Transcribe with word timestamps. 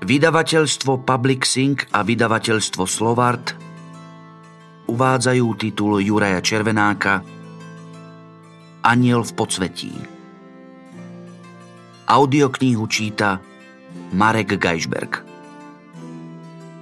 Vydavateľstvo 0.00 1.04
Public 1.04 1.44
Sync 1.44 1.84
a 1.92 2.00
vydavateľstvo 2.00 2.88
Slovart 2.88 3.52
uvádzajú 4.88 5.46
titul 5.60 6.00
Juraja 6.00 6.40
Červenáka 6.40 7.20
Aniel 8.80 9.20
v 9.28 9.32
podsvetí. 9.36 9.92
Audioknihu 12.08 12.88
číta 12.88 13.44
Marek 14.16 14.56
Geisberg. 14.56 15.20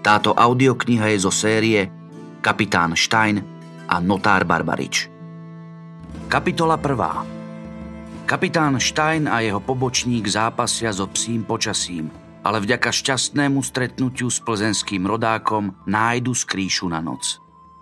Táto 0.07 0.31
audiokniha 0.39 1.11
je 1.11 1.19
zo 1.19 1.35
série 1.35 1.91
Kapitán 2.39 2.95
Stein 2.95 3.43
a 3.91 3.99
Notár 3.99 4.47
Barbarič. 4.47 5.11
Kapitola 6.31 6.79
1. 6.79 8.31
Kapitán 8.31 8.79
Stein 8.79 9.27
a 9.27 9.43
jeho 9.43 9.59
pobočník 9.59 10.23
zápasia 10.31 10.95
so 10.95 11.11
psím 11.11 11.43
počasím– 11.43 12.15
ale 12.43 12.59
vďaka 12.63 12.91
šťastnému 12.91 13.61
stretnutiu 13.63 14.31
s 14.31 14.39
plzenským 14.43 15.05
rodákom 15.07 15.75
nájdu 15.87 16.35
skrýšu 16.35 16.91
na 16.91 17.03
noc. 17.03 17.39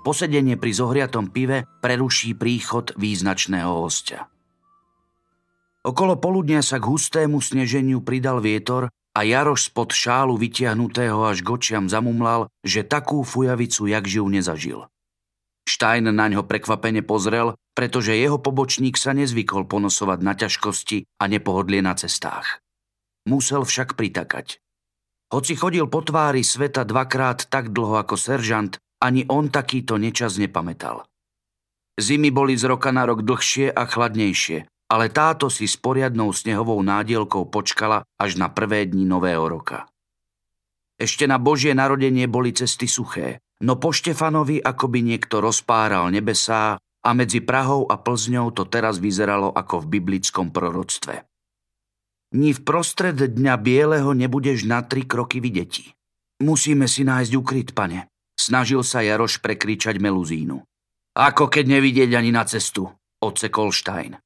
Posedenie 0.07 0.55
pri 0.55 0.71
zohriatom 0.71 1.35
pive 1.35 1.67
preruší 1.83 2.39
príchod 2.39 2.95
význačného 2.95 3.71
hostia. 3.83 4.31
Okolo 5.87 6.19
poludnia 6.19 6.67
sa 6.67 6.83
k 6.83 6.87
hustému 6.91 7.39
sneženiu 7.39 8.03
pridal 8.03 8.43
vietor 8.43 8.91
a 9.15 9.21
Jaroš 9.23 9.71
spod 9.71 9.95
šálu 9.95 10.35
vytiahnutého 10.35 11.23
až 11.27 11.47
k 11.47 11.49
očiam 11.55 11.87
zamumlal, 11.87 12.51
že 12.67 12.83
takú 12.83 13.23
fujavicu 13.23 13.87
jak 13.87 14.05
živ 14.05 14.27
nezažil. 14.29 14.81
Stein 15.67 16.07
na 16.07 16.27
ňo 16.31 16.47
prekvapene 16.47 17.03
pozrel, 17.03 17.55
pretože 17.75 18.15
jeho 18.15 18.39
pobočník 18.39 18.95
sa 18.95 19.11
nezvykol 19.15 19.67
ponosovať 19.67 20.19
na 20.23 20.39
ťažkosti 20.39 21.19
a 21.19 21.25
nepohodlie 21.27 21.83
na 21.83 21.99
cestách. 21.99 22.63
Musel 23.27 23.67
však 23.67 23.99
pritakať. 23.99 24.63
Hoci 25.35 25.59
chodil 25.59 25.91
po 25.91 26.07
tvári 26.07 26.47
sveta 26.47 26.87
dvakrát 26.87 27.51
tak 27.51 27.75
dlho 27.75 27.99
ako 27.99 28.15
seržant, 28.15 28.79
ani 29.03 29.27
on 29.27 29.51
takýto 29.51 29.99
nečas 29.99 30.39
nepamätal. 30.39 31.03
Zimy 31.99 32.31
boli 32.31 32.55
z 32.55 32.71
roka 32.71 32.95
na 32.95 33.03
rok 33.03 33.27
dlhšie 33.27 33.75
a 33.75 33.83
chladnejšie, 33.89 34.71
ale 34.87 35.11
táto 35.11 35.51
si 35.51 35.67
s 35.67 35.75
poriadnou 35.75 36.31
snehovou 36.31 36.79
nádielkou 36.79 37.51
počkala 37.51 38.07
až 38.15 38.39
na 38.39 38.47
prvé 38.47 38.87
dni 38.87 39.03
nového 39.03 39.43
roka. 39.51 39.91
Ešte 40.97 41.27
na 41.27 41.37
Božie 41.37 41.75
narodenie 41.75 42.31
boli 42.31 42.55
cesty 42.55 42.87
suché, 42.87 43.43
no 43.67 43.77
po 43.77 43.91
Štefanovi 43.93 44.63
ako 44.63 44.87
by 44.89 45.01
niekto 45.03 45.43
rozpáral 45.43 46.09
nebesá 46.09 46.79
a 46.81 47.11
medzi 47.13 47.43
Prahou 47.43 47.85
a 47.91 47.99
Plzňou 48.01 48.55
to 48.55 48.65
teraz 48.71 49.03
vyzeralo 49.03 49.53
ako 49.53 49.85
v 49.85 49.99
biblickom 49.99 50.55
proroctve. 50.55 51.36
Ni 52.35 52.51
v 52.51 52.61
prostred 52.67 53.15
dňa 53.15 53.55
bieleho 53.61 54.11
nebudeš 54.11 54.67
na 54.67 54.83
tri 54.83 55.07
kroky 55.07 55.39
videti. 55.39 55.95
Musíme 56.43 56.91
si 56.91 57.07
nájsť 57.07 57.33
ukryt, 57.39 57.71
pane. 57.71 58.11
Snažil 58.35 58.83
sa 58.83 59.01
Jaroš 59.01 59.39
prekričať 59.41 59.97
meluzínu. 60.03 60.61
Ako 61.17 61.49
keď 61.49 61.79
nevidieť 61.79 62.13
ani 62.13 62.29
na 62.35 62.45
cestu, 62.45 62.91
odsekol 63.25 63.73
Stein. 63.73 64.21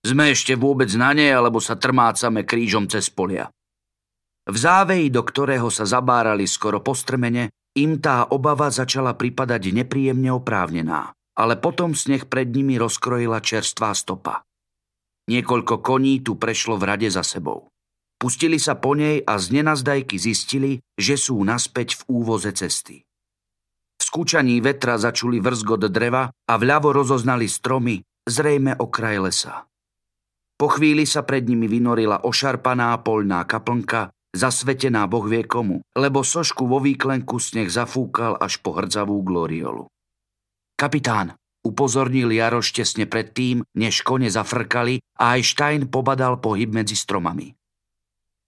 Sme 0.00 0.32
ešte 0.32 0.56
vôbec 0.56 0.88
na 0.96 1.12
nej, 1.12 1.28
alebo 1.28 1.60
sa 1.60 1.76
trmácame 1.76 2.48
krížom 2.48 2.88
cez 2.88 3.12
polia. 3.12 3.52
V 4.48 4.56
záveji, 4.56 5.12
do 5.12 5.20
ktorého 5.20 5.68
sa 5.68 5.84
zabárali 5.84 6.48
skoro 6.48 6.80
postrmene, 6.80 7.52
im 7.76 8.00
tá 8.00 8.24
obava 8.32 8.72
začala 8.72 9.12
pripadať 9.12 9.70
nepríjemne 9.76 10.32
oprávnená, 10.32 11.12
ale 11.36 11.60
potom 11.60 11.92
sneh 11.92 12.24
pred 12.24 12.48
nimi 12.48 12.80
rozkrojila 12.80 13.44
čerstvá 13.44 13.92
stopa. 13.92 14.40
Niekoľko 15.30 15.78
koní 15.78 16.26
tu 16.26 16.34
prešlo 16.34 16.74
v 16.74 16.90
rade 16.90 17.06
za 17.06 17.22
sebou. 17.22 17.70
Pustili 18.18 18.58
sa 18.58 18.74
po 18.74 18.98
nej 18.98 19.22
a 19.22 19.38
z 19.38 19.62
nenazdajky 19.62 20.18
zistili, 20.18 20.82
že 20.98 21.14
sú 21.14 21.38
naspäť 21.46 22.02
v 22.02 22.20
úvoze 22.20 22.50
cesty. 22.50 23.06
V 23.96 24.02
skúčaní 24.02 24.58
vetra 24.58 24.98
začuli 24.98 25.38
vrzgot 25.38 25.86
dreva 25.86 26.28
a 26.28 26.54
vľavo 26.58 26.90
rozoznali 26.90 27.46
stromy, 27.46 28.02
zrejme 28.26 28.74
okraj 28.74 29.16
lesa. 29.22 29.70
Po 30.60 30.68
chvíli 30.68 31.08
sa 31.08 31.24
pred 31.24 31.46
nimi 31.46 31.64
vynorila 31.70 32.26
ošarpaná 32.28 32.92
polná 33.00 33.46
kaplnka, 33.48 34.12
zasvetená 34.36 35.08
boh 35.08 35.24
vie 35.24 35.48
komu, 35.48 35.80
lebo 35.96 36.20
sošku 36.20 36.68
vo 36.68 36.82
výklenku 36.82 37.40
sneh 37.40 37.72
zafúkal 37.72 38.36
až 38.36 38.60
po 38.60 38.76
hrdzavú 38.76 39.24
gloriolu. 39.24 39.88
Kapitán, 40.76 41.39
Upozornil 41.60 42.32
Jaroš 42.32 42.72
tesne 42.72 43.04
pred 43.04 43.36
tým, 43.36 43.60
než 43.76 44.00
kone 44.00 44.32
zafrkali 44.32 45.04
a 45.20 45.36
aj 45.36 45.40
Stein 45.44 45.82
pobadal 45.92 46.40
pohyb 46.40 46.72
medzi 46.72 46.96
stromami. 46.96 47.52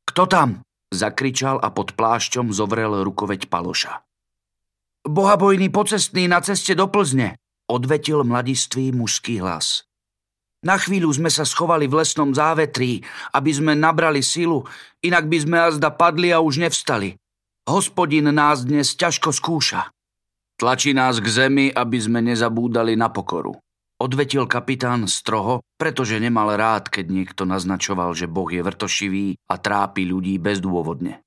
Kto 0.09 0.25
tam? 0.25 0.65
Zakričal 0.93 1.61
a 1.61 1.73
pod 1.73 1.97
plášťom 1.97 2.53
zovrel 2.53 3.05
rukoveď 3.05 3.49
Paloša. 3.53 4.01
Bohabojný 5.09 5.69
pocestný 5.73 6.29
na 6.29 6.41
ceste 6.41 6.73
do 6.77 6.89
Plzne, 6.89 7.37
odvetil 7.69 8.25
mladistvý 8.25 8.93
mužský 8.93 9.41
hlas. 9.41 9.85
Na 10.63 10.79
chvíľu 10.79 11.11
sme 11.11 11.27
sa 11.27 11.43
schovali 11.43 11.91
v 11.91 11.99
lesnom 12.05 12.31
závetrí, 12.31 13.03
aby 13.35 13.51
sme 13.51 13.75
nabrali 13.75 14.23
silu, 14.23 14.63
inak 15.03 15.27
by 15.27 15.39
sme 15.43 15.57
azda 15.59 15.91
padli 15.91 16.31
a 16.31 16.39
už 16.39 16.63
nevstali. 16.63 17.19
Hospodin 17.67 18.31
nás 18.31 18.63
dnes 18.63 18.95
ťažko 18.95 19.35
skúša. 19.35 19.91
Tlačí 20.63 20.95
nás 20.95 21.19
k 21.19 21.27
zemi, 21.27 21.75
aby 21.75 21.99
sme 21.99 22.23
nezabúdali 22.23 22.95
na 22.95 23.11
pokoru. 23.11 23.51
Odvetil 23.99 24.47
kapitán 24.47 25.11
stroho, 25.11 25.67
pretože 25.75 26.23
nemal 26.23 26.55
rád, 26.55 26.87
keď 26.87 27.11
niekto 27.11 27.43
naznačoval, 27.43 28.15
že 28.15 28.31
Boh 28.31 28.47
je 28.47 28.63
vrtošivý 28.63 29.43
a 29.51 29.59
trápi 29.59 30.07
ľudí 30.07 30.39
bezdôvodne. 30.39 31.19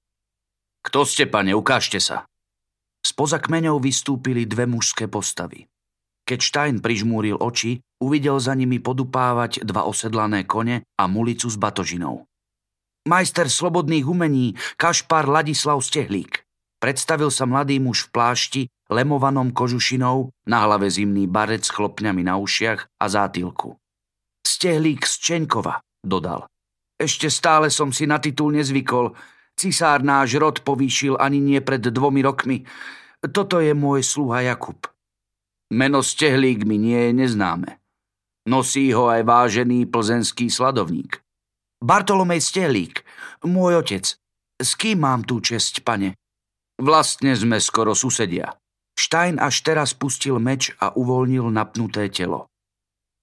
Kto 0.88 1.04
ste, 1.04 1.28
pane, 1.28 1.52
ukážte 1.52 2.00
sa. 2.00 2.24
Spoza 3.04 3.44
kmeňov 3.44 3.84
vystúpili 3.84 4.48
dve 4.48 4.72
mužské 4.72 5.12
postavy. 5.12 5.68
Keď 6.24 6.40
Stein 6.40 6.80
prižmúril 6.80 7.36
oči, 7.36 7.84
uvidel 8.00 8.40
za 8.40 8.56
nimi 8.56 8.80
podupávať 8.80 9.68
dva 9.68 9.84
osedlané 9.84 10.48
kone 10.48 10.88
a 10.96 11.04
mulicu 11.12 11.52
s 11.52 11.60
batožinou. 11.60 12.24
Majster 13.04 13.52
slobodných 13.52 14.08
umení 14.08 14.56
Kašpar 14.80 15.28
Ladislav 15.28 15.84
Stehlík. 15.84 16.48
Predstavil 16.80 17.28
sa 17.36 17.44
mladý 17.44 17.84
muž 17.84 18.08
v 18.08 18.10
plášti, 18.16 18.62
lemovanom 18.90 19.52
kožušinou, 19.52 20.30
na 20.46 20.58
hlave 20.66 20.90
zimný 20.90 21.26
barec 21.26 21.66
s 21.66 21.74
chlopňami 21.74 22.22
na 22.26 22.38
ušiach 22.38 23.02
a 23.02 23.06
zátilku. 23.10 23.78
Stehlík 24.46 25.06
z 25.06 25.14
Čeňkova, 25.20 25.82
dodal. 26.06 26.46
Ešte 26.96 27.28
stále 27.28 27.68
som 27.74 27.92
si 27.92 28.08
na 28.08 28.22
titul 28.24 28.56
nezvykol. 28.56 29.12
Cisár 29.56 30.06
náš 30.06 30.40
rod 30.40 30.64
povýšil 30.64 31.20
ani 31.20 31.44
nie 31.44 31.60
pred 31.60 31.84
dvomi 31.84 32.24
rokmi. 32.24 32.64
Toto 33.20 33.60
je 33.60 33.74
môj 33.74 34.06
sluha 34.06 34.46
Jakub. 34.46 34.80
Meno 35.74 36.06
Stehlík 36.06 36.64
mi 36.64 36.78
nie 36.78 37.10
je 37.10 37.12
neznáme. 37.12 37.82
Nosí 38.46 38.94
ho 38.94 39.10
aj 39.10 39.26
vážený 39.26 39.90
plzenský 39.90 40.54
sladovník. 40.54 41.20
Bartolomej 41.82 42.46
Stehlík, 42.46 43.02
môj 43.44 43.82
otec. 43.82 44.06
S 44.56 44.72
kým 44.80 45.04
mám 45.04 45.26
tú 45.28 45.42
česť, 45.42 45.84
pane? 45.84 46.16
Vlastne 46.80 47.34
sme 47.36 47.60
skoro 47.60 47.92
susedia. 47.92 48.54
Stein 48.96 49.38
až 49.38 49.62
teraz 49.62 49.92
pustil 49.92 50.40
meč 50.40 50.72
a 50.80 50.96
uvoľnil 50.96 51.52
napnuté 51.52 52.08
telo. 52.08 52.48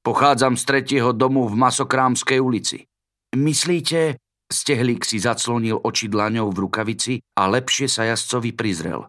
Pochádzam 0.04 0.60
z 0.60 0.62
tretieho 0.68 1.10
domu 1.16 1.48
v 1.48 1.56
Masokrámskej 1.56 2.38
ulici. 2.38 2.84
Myslíte, 3.32 4.20
Stehlík 4.52 5.08
si 5.08 5.16
zaclonil 5.16 5.80
oči 5.80 6.12
dlaňou 6.12 6.52
v 6.52 6.68
rukavici 6.68 7.24
a 7.40 7.48
lepšie 7.48 7.88
sa 7.88 8.04
jazdcovi 8.04 8.52
prizrel. 8.52 9.08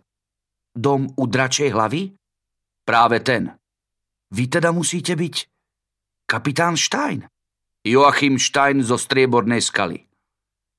Dom 0.72 1.12
u 1.19 1.24
dračej 1.28 1.75
hlavy? 1.75 2.16
Práve 2.88 3.19
ten. 3.19 3.51
Vy 4.31 4.47
teda 4.47 4.72
musíte 4.72 5.13
byť 5.19 5.35
kapitán 6.25 6.80
Stein. 6.80 7.28
Joachim 7.84 8.40
Stein 8.40 8.80
zo 8.80 8.95
Striebornej 8.95 9.59
skaly. 9.59 10.00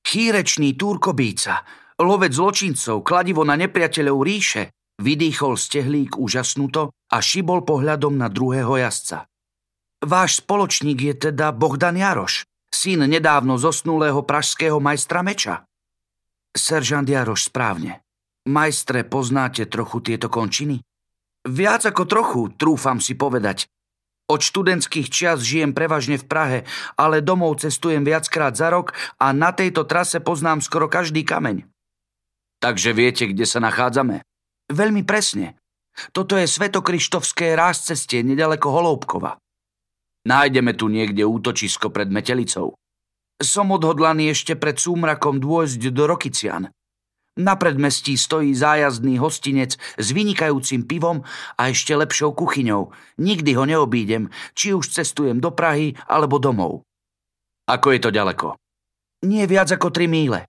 Chýrečný 0.01 0.73
turkobíca, 0.73 1.61
Lovec 1.95 2.35
zločincov, 2.35 3.07
kladivo 3.07 3.47
na 3.47 3.55
nepriateľov 3.55 4.17
ríše, 4.19 4.74
vydýchol 4.99 5.59
stehlík 5.59 6.15
úžasnuto 6.15 6.95
a 7.11 7.17
šibol 7.19 7.63
pohľadom 7.67 8.15
na 8.15 8.31
druhého 8.31 8.79
jazdca. 8.79 9.27
Váš 10.05 10.43
spoločník 10.43 10.99
je 11.01 11.13
teda 11.31 11.49
Bohdan 11.55 11.97
Jaroš, 11.97 12.45
syn 12.69 13.07
nedávno 13.07 13.55
zosnulého 13.57 14.21
pražského 14.21 14.77
majstra 14.83 15.23
meča. 15.25 15.65
Seržant 16.55 17.07
Jaroš, 17.07 17.51
správne. 17.51 18.03
Majstre, 18.45 19.01
poznáte 19.01 19.65
trochu 19.65 20.05
tieto 20.05 20.29
končiny? 20.29 20.83
Viac 21.45 21.81
ako 21.89 22.03
trochu, 22.05 22.41
trúfam 22.53 23.01
si 23.01 23.17
povedať. 23.17 23.65
Od 24.25 24.41
študentských 24.41 25.09
čias 25.13 25.45
žijem 25.45 25.77
prevažne 25.77 26.17
v 26.17 26.25
Prahe, 26.25 26.59
ale 26.97 27.21
domov 27.21 27.61
cestujem 27.61 28.01
viackrát 28.01 28.57
za 28.57 28.73
rok 28.73 28.97
a 29.21 29.29
na 29.33 29.53
tejto 29.53 29.85
trase 29.85 30.17
poznám 30.17 30.65
skoro 30.65 30.89
každý 30.89 31.21
kameň. 31.21 31.69
Takže 32.57 32.97
viete, 32.97 33.29
kde 33.29 33.45
sa 33.45 33.61
nachádzame? 33.61 34.25
Veľmi 34.71 35.05
presne. 35.05 35.61
Toto 36.11 36.35
je 36.35 36.49
Svetokrištovské 36.49 37.55
cestie 37.77 38.25
nedaleko 38.25 38.67
Holoubkova. 38.73 39.37
Nájdeme 40.25 40.73
tu 40.73 40.89
niekde 40.89 41.21
útočisko 41.21 41.93
pred 41.93 42.09
Metelicou. 42.09 42.73
Som 43.37 43.69
odhodlaný 43.69 44.33
ešte 44.33 44.57
pred 44.57 44.75
súmrakom 44.81 45.37
dôjsť 45.37 45.81
do 45.93 46.03
Rokician. 46.09 46.63
Na 47.35 47.59
predmestí 47.59 48.15
stojí 48.15 48.55
zájazdný 48.55 49.19
hostinec 49.19 49.75
s 49.75 50.07
vynikajúcim 50.15 50.87
pivom 50.87 51.19
a 51.59 51.67
ešte 51.67 51.91
lepšou 51.91 52.31
kuchyňou. 52.31 52.95
Nikdy 53.19 53.51
ho 53.59 53.63
neobídem, 53.67 54.31
či 54.55 54.71
už 54.71 54.87
cestujem 54.87 55.43
do 55.43 55.51
Prahy 55.51 55.99
alebo 56.07 56.39
domov. 56.39 56.87
Ako 57.67 57.91
je 57.91 57.99
to 57.99 58.09
ďaleko? 58.09 58.55
Nie 59.27 59.51
viac 59.51 59.67
ako 59.67 59.91
tri 59.91 60.07
míle. 60.07 60.47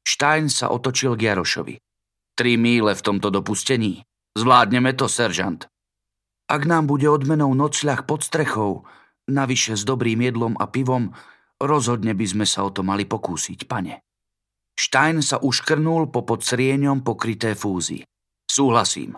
Stein 0.00 0.48
sa 0.48 0.72
otočil 0.72 1.12
k 1.12 1.28
Jarošovi. 1.28 1.83
Tri 2.34 2.58
míle 2.58 2.98
v 2.98 3.02
tomto 3.02 3.30
dopustení. 3.30 4.02
Zvládneme 4.34 4.92
to, 4.98 5.06
seržant. 5.06 5.70
Ak 6.50 6.66
nám 6.66 6.90
bude 6.90 7.06
odmenou 7.08 7.54
nocľah 7.54 8.04
pod 8.04 8.26
strechou, 8.26 8.84
navyše 9.30 9.78
s 9.78 9.86
dobrým 9.86 10.20
jedlom 10.20 10.58
a 10.58 10.66
pivom, 10.68 11.14
rozhodne 11.62 12.12
by 12.12 12.26
sme 12.26 12.44
sa 12.44 12.66
o 12.66 12.70
to 12.74 12.82
mali 12.82 13.06
pokúsiť, 13.08 13.64
pane. 13.64 14.04
Stein 14.74 15.22
sa 15.22 15.38
uškrnul 15.38 16.10
po 16.10 16.26
pod 16.26 16.42
srieňom 16.42 17.06
pokryté 17.06 17.54
fúzy. 17.54 18.02
Súhlasím. 18.44 19.14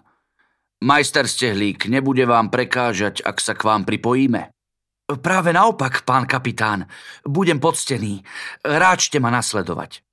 Majster 0.85 1.25
Stehlík 1.25 1.89
nebude 1.89 2.29
vám 2.29 2.53
prekážať, 2.53 3.25
ak 3.25 3.41
sa 3.41 3.57
k 3.57 3.65
vám 3.65 3.89
pripojíme. 3.89 4.53
Práve 5.25 5.51
naopak, 5.57 6.05
pán 6.05 6.29
kapitán. 6.29 6.85
Budem 7.25 7.57
poctený. 7.57 8.21
Ráčte 8.61 9.17
ma 9.17 9.33
nasledovať. 9.33 10.06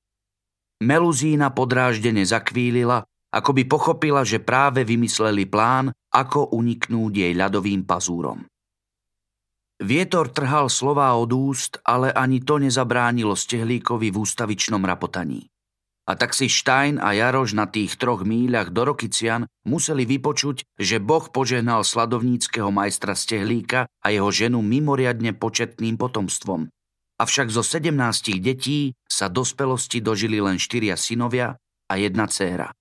Meluzína 0.83 1.55
podráždene 1.55 2.27
zakvílila, 2.27 3.07
ako 3.31 3.55
by 3.55 3.63
pochopila, 3.63 4.27
že 4.27 4.43
práve 4.43 4.83
vymysleli 4.83 5.47
plán, 5.47 5.95
ako 6.11 6.51
uniknúť 6.51 7.11
jej 7.23 7.33
ľadovým 7.33 7.87
pazúrom. 7.87 8.43
Vietor 9.79 10.29
trhal 10.29 10.67
slová 10.67 11.15
od 11.15 11.31
úst, 11.31 11.79
ale 11.87 12.11
ani 12.11 12.43
to 12.43 12.59
nezabránilo 12.59 13.33
Stehlíkovi 13.33 14.11
v 14.11 14.19
ústavičnom 14.21 14.83
rapotaní. 14.83 15.47
A 16.03 16.19
tak 16.19 16.35
si 16.35 16.51
Stein 16.51 16.99
a 16.99 17.15
Jaroš 17.15 17.55
na 17.55 17.63
tých 17.63 17.95
troch 17.95 18.27
míľach 18.27 18.75
do 18.75 18.83
Rokician 18.83 19.47
museli 19.63 20.03
vypočuť, 20.03 20.67
že 20.75 20.99
Boh 20.99 21.23
požehnal 21.31 21.87
sladovníckého 21.87 22.67
majstra 22.75 23.15
Stehlíka 23.15 23.87
a 23.87 24.07
jeho 24.11 24.27
ženu 24.27 24.59
mimoriadne 24.59 25.31
početným 25.31 25.95
potomstvom. 25.95 26.67
Avšak 27.21 27.53
zo 27.53 27.61
17 27.61 27.93
detí 28.41 28.97
sa 29.05 29.29
dospelosti 29.29 30.01
dožili 30.01 30.41
len 30.41 30.57
štyria 30.57 30.97
synovia 30.97 31.61
a 31.85 31.93
jedna 31.97 32.25
dcéra. 32.25 32.73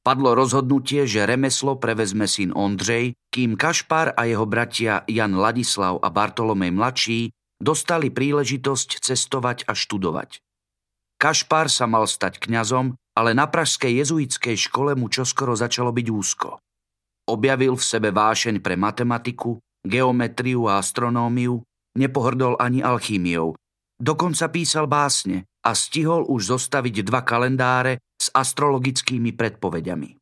Padlo 0.00 0.32
rozhodnutie, 0.32 1.04
že 1.04 1.28
remeslo 1.28 1.76
prevezme 1.76 2.24
syn 2.24 2.56
Ondřej, 2.56 3.12
kým 3.28 3.54
Kašpar 3.54 4.16
a 4.16 4.24
jeho 4.24 4.48
bratia 4.48 5.04
Jan 5.04 5.36
Ladislav 5.36 6.00
a 6.00 6.08
Bartolomej 6.08 6.72
mladší 6.72 7.36
dostali 7.60 8.08
príležitosť 8.08 9.04
cestovať 9.04 9.68
a 9.68 9.76
študovať. 9.76 10.40
Kašpar 11.20 11.68
sa 11.68 11.84
mal 11.84 12.08
stať 12.08 12.40
kňazom, 12.40 12.96
ale 13.12 13.36
na 13.36 13.44
pražskej 13.44 14.00
jezuitskej 14.00 14.56
škole 14.56 14.96
mu 14.96 15.12
čoskoro 15.12 15.52
začalo 15.52 15.92
byť 15.92 16.06
úzko. 16.08 16.56
Objavil 17.28 17.76
v 17.76 17.84
sebe 17.84 18.08
vášeň 18.08 18.64
pre 18.64 18.80
matematiku, 18.80 19.60
geometriu 19.84 20.64
a 20.64 20.80
astronómiu, 20.80 21.60
nepohrdol 21.96 22.58
ani 22.60 22.84
alchímiou. 22.84 23.56
Dokonca 24.00 24.48
písal 24.48 24.88
básne 24.88 25.44
a 25.60 25.76
stihol 25.76 26.24
už 26.24 26.56
zostaviť 26.56 27.04
dva 27.04 27.20
kalendáre 27.20 28.00
s 28.16 28.32
astrologickými 28.32 29.36
predpovediami. 29.36 30.16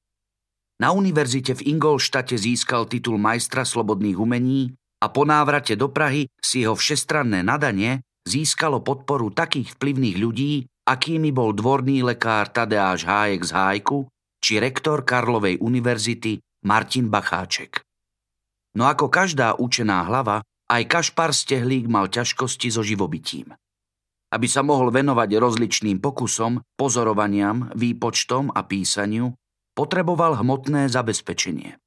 Na 0.79 0.95
univerzite 0.95 1.59
v 1.59 1.75
Ingolštate 1.75 2.39
získal 2.39 2.87
titul 2.87 3.19
majstra 3.19 3.67
slobodných 3.67 4.19
umení 4.19 4.71
a 5.03 5.11
po 5.11 5.27
návrate 5.27 5.75
do 5.75 5.91
Prahy 5.91 6.31
si 6.39 6.63
jeho 6.63 6.75
všestranné 6.79 7.43
nadanie 7.43 8.03
získalo 8.27 8.83
podporu 8.83 9.31
takých 9.35 9.75
vplyvných 9.79 10.17
ľudí, 10.19 10.53
akými 10.87 11.31
bol 11.35 11.55
dvorný 11.55 12.07
lekár 12.07 12.51
Tadeáš 12.51 13.07
Hájek 13.07 13.43
z 13.47 13.51
Hájku 13.55 14.07
či 14.39 14.63
rektor 14.63 15.03
Karlovej 15.03 15.59
univerzity 15.59 16.39
Martin 16.67 17.11
Bacháček. 17.11 17.83
No 18.79 18.87
ako 18.87 19.11
každá 19.11 19.59
učená 19.59 20.07
hlava, 20.07 20.47
aj 20.69 20.83
Kašpar 20.85 21.33
Stehlík 21.33 21.89
mal 21.89 22.13
ťažkosti 22.13 22.69
so 22.69 22.85
živobytím. 22.85 23.57
Aby 24.29 24.45
sa 24.45 24.61
mohol 24.61 24.93
venovať 24.93 25.41
rozličným 25.41 26.05
pokusom, 26.05 26.61
pozorovaniam, 26.77 27.73
výpočtom 27.73 28.53
a 28.53 28.61
písaniu, 28.61 29.33
potreboval 29.73 30.37
hmotné 30.45 30.93
zabezpečenie. 30.93 31.81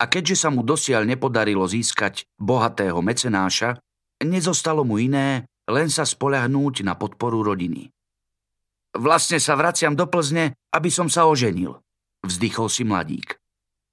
A 0.00 0.04
keďže 0.08 0.36
sa 0.40 0.48
mu 0.48 0.64
dosiaľ 0.64 1.04
nepodarilo 1.04 1.68
získať 1.68 2.24
bohatého 2.40 2.98
mecenáša, 3.04 3.76
nezostalo 4.24 4.82
mu 4.82 4.96
iné, 4.96 5.44
len 5.68 5.92
sa 5.92 6.08
spoľahnúť 6.08 6.84
na 6.88 6.96
podporu 6.96 7.44
rodiny. 7.44 7.92
Vlastne 8.96 9.36
sa 9.42 9.52
vraciam 9.58 9.92
do 9.92 10.08
Plzne, 10.08 10.56
aby 10.72 10.88
som 10.88 11.12
sa 11.12 11.28
oženil, 11.28 11.76
vzdychol 12.24 12.72
si 12.72 12.86
mladík. 12.86 13.36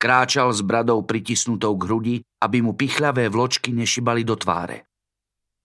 Kráčal 0.02 0.50
s 0.50 0.66
bradou 0.66 1.06
pritisnutou 1.06 1.78
k 1.78 1.86
hrudi, 1.86 2.16
aby 2.42 2.66
mu 2.66 2.74
pichľavé 2.74 3.30
vločky 3.30 3.70
nešibali 3.70 4.26
do 4.26 4.34
tváre. 4.34 4.90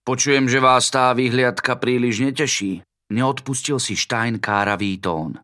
Počujem, 0.05 0.45
že 0.45 0.61
vás 0.61 0.93
tá 0.93 1.09
vyhliadka 1.17 1.73
príliš 1.81 2.21
neteší. 2.21 2.85
Neodpustil 3.09 3.81
si 3.81 3.97
Stein 3.97 4.37
káravý 4.37 5.01
tón. 5.01 5.41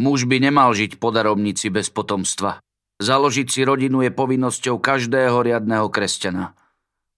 Muž 0.00 0.24
by 0.24 0.40
nemal 0.40 0.72
žiť 0.72 0.96
po 0.96 1.12
darovnici 1.12 1.68
bez 1.68 1.92
potomstva. 1.92 2.64
Založiť 2.96 3.46
si 3.46 3.60
rodinu 3.60 4.00
je 4.00 4.10
povinnosťou 4.10 4.80
každého 4.80 5.44
riadného 5.44 5.92
kresťana. 5.92 6.56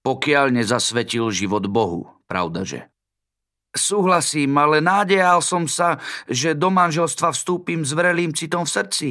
Pokiaľ 0.03 0.59
nezasvetil 0.59 1.31
život 1.31 1.71
Bohu, 1.71 2.11
pravdaže. 2.27 2.91
Súhlasím, 3.77 4.59
ale 4.59 4.83
nádejal 4.83 5.39
som 5.39 5.71
sa, 5.71 6.03
že 6.27 6.57
do 6.57 6.73
manželstva 6.73 7.31
vstúpim 7.31 7.85
s 7.85 7.95
vrelým 7.95 8.33
citom 8.33 8.67
v 8.67 8.75
srdci. 8.75 9.09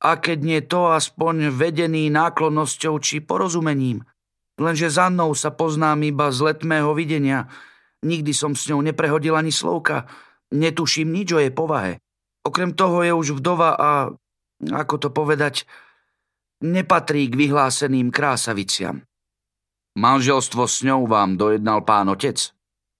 A 0.00 0.16
keď 0.16 0.38
nie 0.40 0.60
to, 0.64 0.96
aspoň 0.96 1.52
vedený 1.52 2.08
náklonnosťou 2.08 2.96
či 3.04 3.20
porozumením. 3.20 4.00
Lenže 4.56 4.88
za 4.88 5.12
mnou 5.12 5.36
sa 5.36 5.52
poznám 5.52 6.04
iba 6.04 6.32
z 6.32 6.52
letmého 6.52 6.92
videnia. 6.96 7.48
Nikdy 8.04 8.32
som 8.32 8.56
s 8.56 8.68
ňou 8.68 8.80
neprehodil 8.80 9.36
ani 9.36 9.52
slovka. 9.52 10.08
Netuším 10.52 11.12
nič 11.12 11.28
o 11.36 11.38
jej 11.40 11.52
povahe. 11.52 12.00
Okrem 12.44 12.72
toho 12.72 13.04
je 13.04 13.12
už 13.12 13.40
vdova 13.40 13.76
a, 13.76 13.90
ako 14.72 14.94
to 14.96 15.08
povedať, 15.12 15.68
nepatrí 16.64 17.28
k 17.28 17.36
vyhláseným 17.36 18.08
krásaviciam. 18.08 19.04
Manželstvo 20.00 20.64
s 20.64 20.80
ňou 20.80 21.04
vám 21.04 21.36
dojednal 21.36 21.84
pán 21.84 22.08
otec? 22.08 22.40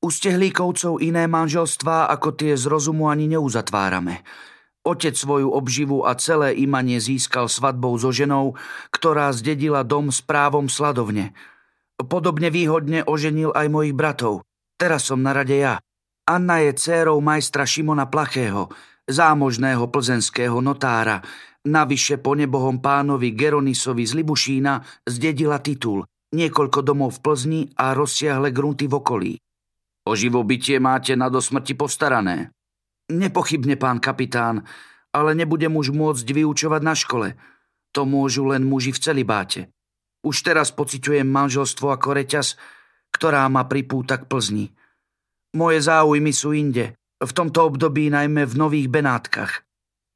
U 0.01 0.09
stehlíkovcov 0.09 1.01
iné 1.05 1.29
manželstvá 1.29 2.09
ako 2.09 2.33
tie 2.33 2.57
z 2.57 2.65
rozumu 2.69 3.13
ani 3.13 3.29
neuzatvárame. 3.29 4.25
Otec 4.81 5.13
svoju 5.13 5.53
obživu 5.53 6.09
a 6.09 6.17
celé 6.17 6.57
imanie 6.57 6.97
získal 6.97 7.53
svadbou 7.53 8.01
so 8.01 8.09
ženou, 8.09 8.57
ktorá 8.89 9.29
zdedila 9.37 9.85
dom 9.85 10.09
s 10.09 10.25
právom 10.25 10.73
sladovne. 10.73 11.37
Podobne 12.01 12.49
výhodne 12.49 13.05
oženil 13.05 13.53
aj 13.53 13.67
mojich 13.69 13.93
bratov. 13.93 14.49
Teraz 14.81 15.13
som 15.13 15.21
na 15.21 15.37
rade 15.37 15.53
ja. 15.53 15.77
Anna 16.25 16.65
je 16.65 16.73
dcérou 16.73 17.21
majstra 17.21 17.69
Šimona 17.69 18.09
Plachého, 18.09 18.73
zámožného 19.05 19.85
plzenského 19.93 20.65
notára. 20.65 21.21
Navyše 21.61 22.25
po 22.25 22.33
nebohom 22.33 22.81
pánovi 22.81 23.37
Geronisovi 23.37 24.09
z 24.09 24.17
Libušína 24.17 24.81
zdedila 25.05 25.61
titul, 25.61 26.09
niekoľko 26.33 26.81
domov 26.81 27.21
v 27.21 27.23
Plzni 27.29 27.63
a 27.77 27.93
rozsiahle 27.93 28.49
grunty 28.49 28.89
v 28.89 28.97
okolí. 28.97 29.33
O 30.09 30.17
živobytie 30.17 30.81
máte 30.81 31.13
na 31.13 31.29
dosmrti 31.29 31.77
postarané. 31.77 32.49
Nepochybne, 33.11 33.75
pán 33.75 33.99
kapitán, 33.99 34.63
ale 35.11 35.35
nebudem 35.35 35.75
už 35.75 35.91
môcť 35.91 36.23
vyučovať 36.23 36.83
na 36.87 36.95
škole. 36.95 37.29
To 37.91 38.07
môžu 38.07 38.47
len 38.47 38.63
muži 38.63 38.95
v 38.95 39.03
celibáte. 39.03 39.61
Už 40.23 40.47
teraz 40.47 40.71
pociťujem 40.71 41.27
manželstvo 41.27 41.91
ako 41.91 42.15
reťaz, 42.15 42.55
ktorá 43.11 43.51
ma 43.51 43.67
pripúta 43.67 44.23
k 44.23 44.31
Plzni. 44.31 44.67
Moje 45.59 45.83
záujmy 45.83 46.31
sú 46.31 46.55
inde, 46.55 46.95
v 47.19 47.33
tomto 47.35 47.67
období 47.67 48.07
najmä 48.15 48.47
v 48.47 48.55
Nových 48.55 48.87
Benátkach. 48.87 49.67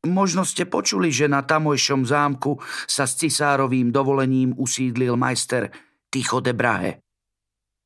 Možno 0.04 0.44
ste 0.44 0.68
počuli, 0.68 1.08
že 1.08 1.26
na 1.26 1.42
tamojšom 1.42 2.04
zámku 2.04 2.60
sa 2.86 3.08
s 3.08 3.18
cisárovým 3.18 3.90
dovolením 3.90 4.52
usídlil 4.54 5.16
majster 5.16 5.72
Tycho 6.12 6.44
de 6.44 6.52
Brahe. 6.52 7.00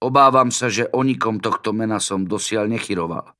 Obávam 0.03 0.51
sa, 0.51 0.69
že 0.69 0.91
o 0.93 1.03
nikom 1.03 1.39
tohto 1.39 1.73
mena 1.73 1.99
som 2.03 2.27
dosiaľ 2.27 2.71
nechyroval. 2.71 3.35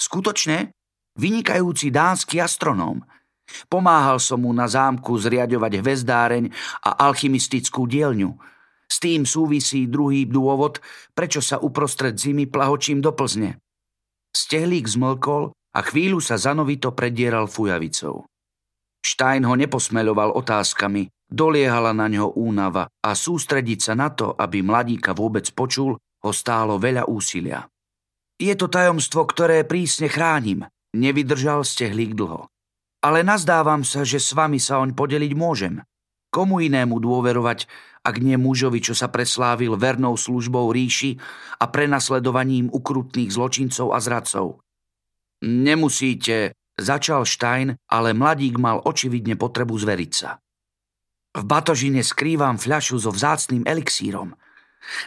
Skutočne? 0.00 0.72
Vynikajúci 1.18 1.90
dánsky 1.90 2.42
astronóm. 2.42 3.02
Pomáhal 3.68 4.18
som 4.18 4.40
mu 4.40 4.50
na 4.56 4.64
zámku 4.64 5.14
zriadovať 5.20 5.72
hvezdáreň 5.84 6.44
a 6.80 6.90
alchymistickú 7.06 7.84
dielňu. 7.84 8.34
S 8.88 8.96
tým 9.00 9.28
súvisí 9.28 9.88
druhý 9.88 10.24
dôvod, 10.28 10.80
prečo 11.12 11.40
sa 11.44 11.60
uprostred 11.60 12.16
zimy 12.16 12.48
plahočím 12.48 13.00
do 13.04 13.12
Plzne. 13.12 13.60
Stehlík 14.34 14.88
zmlkol 14.88 15.54
a 15.54 15.80
chvíľu 15.82 16.18
sa 16.22 16.40
zanovito 16.40 16.94
predieral 16.94 17.46
fujavicou. 17.46 18.26
Stein 19.04 19.44
ho 19.44 19.54
neposmeľoval 19.54 20.32
otázkami, 20.32 21.12
doliehala 21.28 21.92
na 21.92 22.08
ňo 22.08 22.32
únava 22.40 22.88
a 23.04 23.10
sústrediť 23.12 23.92
sa 23.92 23.94
na 23.94 24.08
to, 24.08 24.32
aby 24.32 24.64
mladíka 24.64 25.12
vôbec 25.12 25.44
počul, 25.52 26.00
ho 26.00 26.30
stálo 26.32 26.80
veľa 26.80 27.04
úsilia. 27.04 27.68
Je 28.40 28.50
to 28.56 28.66
tajomstvo, 28.72 29.28
ktoré 29.28 29.62
prísne 29.68 30.08
chránim, 30.08 30.64
Nevydržal 30.94 31.66
stehlík 31.66 32.14
dlho. 32.14 32.46
ale 33.04 33.20
nazdávam 33.20 33.84
sa, 33.84 34.00
že 34.00 34.16
s 34.16 34.32
vami 34.32 34.56
sa 34.56 34.80
oň 34.80 34.96
podeliť 34.96 35.32
môžem. 35.36 35.84
Komu 36.32 36.64
inému 36.64 36.96
dôverovať, 37.04 37.68
ak 38.00 38.16
nie 38.24 38.40
mužovi, 38.40 38.80
čo 38.80 38.96
sa 38.96 39.12
preslávil 39.12 39.76
vernou 39.76 40.16
službou 40.16 40.72
ríši 40.72 41.20
a 41.60 41.68
prenasledovaním 41.68 42.72
ukrutných 42.72 43.28
zločincov 43.28 43.92
a 43.92 44.00
zradcov. 44.00 44.64
Nemusíte, 45.44 46.56
začal 46.80 47.28
Stein, 47.28 47.76
ale 47.92 48.16
mladík 48.16 48.56
mal 48.56 48.80
očividne 48.80 49.36
potrebu 49.36 49.76
zveriť 49.76 50.12
sa. 50.16 50.40
V 51.36 51.42
batožine 51.44 52.00
skrývam 52.00 52.56
fľašu 52.56 53.04
so 53.04 53.12
vzácným 53.12 53.68
elixírom. 53.68 54.32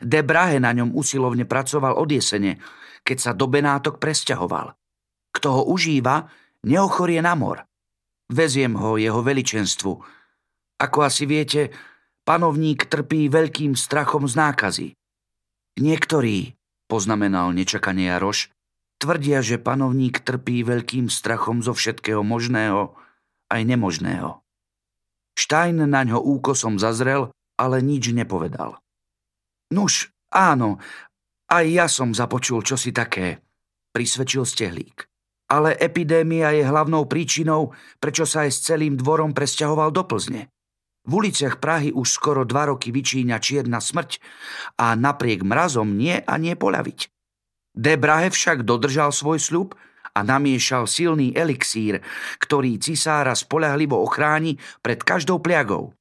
De 0.05 0.21
Brahe 0.21 0.61
na 0.61 0.69
ňom 0.69 0.93
usilovne 0.93 1.49
pracoval 1.49 1.97
od 1.97 2.13
jesene, 2.13 2.61
keď 3.01 3.17
sa 3.17 3.31
do 3.33 3.49
Benátok 3.49 3.97
presťahoval. 3.97 4.76
Kto 5.37 5.61
ho 5.61 5.61
užíva, 5.69 6.33
neochorie 6.65 7.21
na 7.21 7.37
mor. 7.37 7.61
Veziem 8.33 8.73
ho 8.73 8.97
jeho 8.97 9.21
veličenstvu. 9.21 9.93
Ako 10.81 10.97
asi 11.05 11.29
viete, 11.29 11.69
panovník 12.25 12.89
trpí 12.89 13.29
veľkým 13.29 13.77
strachom 13.77 14.25
z 14.25 14.33
nákazy. 14.33 14.87
Niektorí, 15.77 16.57
poznamenal 16.89 17.53
nečakane 17.53 18.09
Jaroš, 18.09 18.49
tvrdia, 18.97 19.45
že 19.45 19.61
panovník 19.61 20.25
trpí 20.25 20.65
veľkým 20.65 21.05
strachom 21.13 21.61
zo 21.61 21.77
všetkého 21.77 22.25
možného 22.25 22.97
aj 23.53 23.61
nemožného. 23.61 24.41
Stein 25.37 25.77
na 25.85 26.01
ňo 26.01 26.17
úkosom 26.17 26.81
zazrel, 26.81 27.29
ale 27.61 27.85
nič 27.85 28.09
nepovedal. 28.09 28.81
Nuž, 29.69 30.09
áno, 30.33 30.81
aj 31.45 31.65
ja 31.69 31.85
som 31.85 32.09
započul 32.17 32.65
čosi 32.65 32.89
také, 32.89 33.37
prisvedčil 33.93 34.41
Stehlík 34.41 35.05
ale 35.47 35.79
epidémia 35.79 36.51
je 36.51 36.63
hlavnou 36.67 37.07
príčinou, 37.07 37.71
prečo 38.03 38.27
sa 38.27 38.43
aj 38.43 38.51
s 38.51 38.63
celým 38.67 38.99
dvorom 38.99 39.31
presťahoval 39.31 39.95
do 39.95 40.03
Plzne. 40.03 40.51
V 41.07 41.11
uliciach 41.23 41.63
Prahy 41.63 41.95
už 41.95 42.07
skoro 42.11 42.43
dva 42.43 42.67
roky 42.67 42.91
vyčíňa 42.91 43.39
čierna 43.39 43.79
smrť 43.79 44.19
a 44.75 44.91
napriek 44.91 45.39
mrazom 45.47 45.95
nie 45.95 46.19
a 46.19 46.33
nie 46.35 46.51
poľaviť. 46.59 46.99
De 47.71 47.95
Brahe 47.95 48.27
však 48.27 48.67
dodržal 48.67 49.15
svoj 49.15 49.39
sľub 49.39 49.69
a 50.11 50.19
namiešal 50.25 50.83
silný 50.89 51.31
elixír, 51.31 52.03
ktorý 52.43 52.75
cisára 52.81 53.31
spolahlivo 53.37 53.95
ochráni 54.01 54.59
pred 54.83 54.99
každou 54.99 55.39
pliagou. 55.39 55.95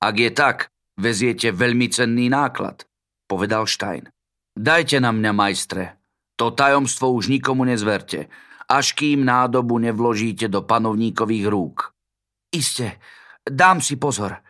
Ak 0.00 0.16
je 0.16 0.30
tak, 0.32 0.72
veziete 0.96 1.52
veľmi 1.52 1.92
cenný 1.92 2.32
náklad, 2.32 2.88
povedal 3.28 3.68
Stein. 3.68 4.08
Dajte 4.56 5.02
na 5.02 5.12
mňa, 5.12 5.32
majstre. 5.36 6.00
To 6.36 6.52
tajomstvo 6.52 7.12
už 7.12 7.28
nikomu 7.32 7.64
nezverte 7.64 8.28
až 8.66 8.98
kým 8.98 9.22
nádobu 9.22 9.78
nevložíte 9.78 10.50
do 10.50 10.66
panovníkových 10.66 11.46
rúk. 11.46 11.76
Iste, 12.50 12.98
dám 13.46 13.78
si 13.78 13.94
pozor. 13.94 14.42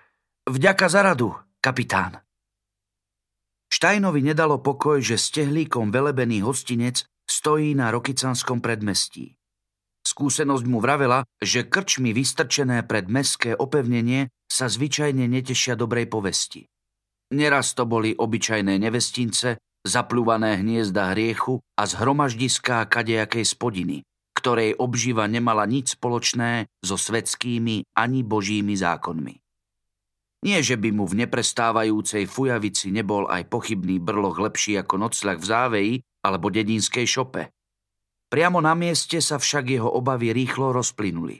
Vďaka 0.49 0.87
za 0.89 1.01
radu, 1.05 1.37
kapitán. 1.61 2.21
Štajnovi 3.67 4.23
nedalo 4.25 4.63
pokoj, 4.63 5.03
že 5.03 5.21
stehlíkom 5.21 5.93
velebený 5.93 6.41
hostinec 6.41 7.05
stojí 7.27 7.75
na 7.75 7.91
Rokycanskom 7.93 8.63
predmestí. 8.63 9.37
Skúsenosť 10.07 10.65
mu 10.71 10.79
vravela, 10.79 11.27
že 11.43 11.67
krčmy 11.67 12.15
vystrčené 12.15 12.87
pred 12.87 13.11
mestské 13.11 13.59
opevnenie 13.59 14.31
sa 14.47 14.71
zvyčajne 14.71 15.27
netešia 15.27 15.75
dobrej 15.75 16.07
povesti. 16.07 16.63
Neraz 17.35 17.75
to 17.75 17.91
boli 17.91 18.15
obyčajné 18.15 18.79
nevestince, 18.79 19.59
zapľúvané 19.87 20.61
hniezda 20.61 21.15
hriechu 21.15 21.63
a 21.79 21.87
zhromaždiská 21.87 22.83
kadejakej 22.91 23.47
spodiny, 23.47 24.03
ktorej 24.35 24.75
obživa 24.77 25.31
nemala 25.31 25.63
nič 25.65 25.95
spoločné 25.95 26.67
so 26.83 26.99
svetskými 26.99 27.87
ani 27.95 28.21
božími 28.27 28.75
zákonmi. 28.75 29.35
Nie, 30.45 30.61
že 30.61 30.77
by 30.77 30.93
mu 30.93 31.09
v 31.09 31.25
neprestávajúcej 31.25 32.29
fujavici 32.29 32.93
nebol 32.93 33.27
aj 33.31 33.49
pochybný 33.49 34.03
brloch 34.03 34.37
lepší 34.37 34.77
ako 34.83 35.09
nocľah 35.09 35.39
v 35.41 35.47
záveji 35.47 35.95
alebo 36.27 36.53
dedinskej 36.53 37.07
šope. 37.07 37.43
Priamo 38.27 38.59
na 38.59 38.75
mieste 38.75 39.23
sa 39.23 39.39
však 39.39 39.65
jeho 39.71 39.89
obavy 39.89 40.35
rýchlo 40.35 40.75
rozplynuli. 40.75 41.39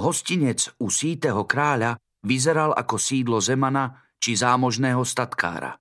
Hostinec 0.00 0.72
u 0.80 0.88
sítého 0.88 1.44
kráľa 1.44 2.00
vyzeral 2.24 2.72
ako 2.72 2.96
sídlo 2.96 3.38
Zemana 3.38 4.00
či 4.16 4.36
zámožného 4.36 5.04
statkára 5.04 5.80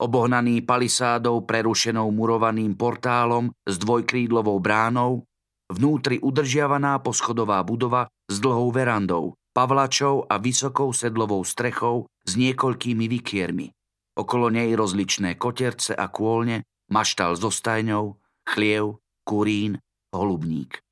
obohnaný 0.00 0.64
palisádou 0.64 1.44
prerušenou 1.44 2.08
murovaným 2.08 2.72
portálom 2.72 3.52
s 3.68 3.76
dvojkrídlovou 3.76 4.56
bránou, 4.58 5.28
vnútri 5.68 6.16
udržiavaná 6.18 6.96
poschodová 7.04 7.60
budova 7.60 8.08
s 8.32 8.40
dlhou 8.40 8.72
verandou, 8.72 9.36
pavlačou 9.52 10.24
a 10.24 10.40
vysokou 10.40 10.96
sedlovou 10.96 11.44
strechou 11.44 12.08
s 12.24 12.34
niekoľkými 12.40 13.06
vykiermi. 13.20 13.68
Okolo 14.16 14.48
nej 14.48 14.72
rozličné 14.72 15.36
koterce 15.36 15.92
a 15.92 16.08
kôlne, 16.08 16.64
maštal 16.90 17.36
so 17.38 17.52
stajňou, 17.52 18.18
chliev, 18.48 18.98
kurín, 19.22 19.78
holubník. 20.10 20.82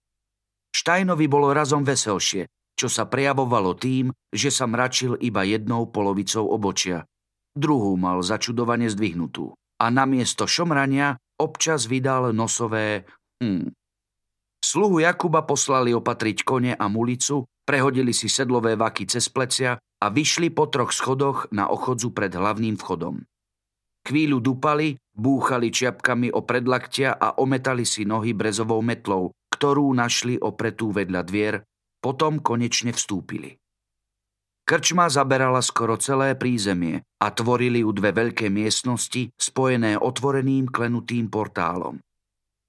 Štajnovi 0.70 1.26
bolo 1.26 1.50
razom 1.50 1.82
veselšie, 1.82 2.46
čo 2.78 2.86
sa 2.86 3.10
prejavovalo 3.10 3.74
tým, 3.74 4.14
že 4.30 4.54
sa 4.54 4.70
mračil 4.70 5.18
iba 5.18 5.42
jednou 5.42 5.90
polovicou 5.90 6.46
obočia, 6.54 7.02
druhú 7.56 7.94
mal 7.96 8.20
začudovane 8.20 8.90
zdvihnutú 8.90 9.54
a 9.78 9.86
namiesto 9.88 10.44
šomrania 10.44 11.16
občas 11.38 11.86
vydal 11.86 12.34
nosové 12.34 13.06
hm. 13.38 13.70
Sluhu 14.58 15.00
Jakuba 15.00 15.46
poslali 15.46 15.94
opatriť 15.94 16.44
kone 16.44 16.72
a 16.74 16.86
mulicu, 16.90 17.46
prehodili 17.62 18.10
si 18.10 18.26
sedlové 18.26 18.74
vaky 18.74 19.06
cez 19.06 19.30
plecia 19.30 19.78
a 19.78 20.06
vyšli 20.10 20.50
po 20.50 20.66
troch 20.68 20.92
schodoch 20.92 21.48
na 21.54 21.70
ochodzu 21.70 22.10
pred 22.12 22.34
hlavným 22.34 22.76
vchodom. 22.76 23.22
Chvíľu 24.04 24.38
dupali, 24.40 24.98
búchali 25.14 25.68
čiapkami 25.68 26.34
o 26.34 26.42
predlaktia 26.42 27.14
a 27.14 27.38
ometali 27.38 27.84
si 27.84 28.08
nohy 28.08 28.34
brezovou 28.34 28.80
metlou, 28.80 29.36
ktorú 29.52 29.90
našli 29.94 30.38
opretú 30.38 30.94
vedľa 30.94 31.22
dvier, 31.26 31.54
potom 31.98 32.38
konečne 32.38 32.94
vstúpili. 32.94 33.58
Krčma 34.68 35.08
zaberala 35.08 35.64
skoro 35.64 35.96
celé 35.96 36.36
prízemie 36.36 37.00
a 37.24 37.32
tvorili 37.32 37.80
ju 37.80 37.88
dve 37.96 38.12
veľké 38.12 38.52
miestnosti 38.52 39.32
spojené 39.32 39.96
otvoreným 39.96 40.68
klenutým 40.68 41.32
portálom. 41.32 41.96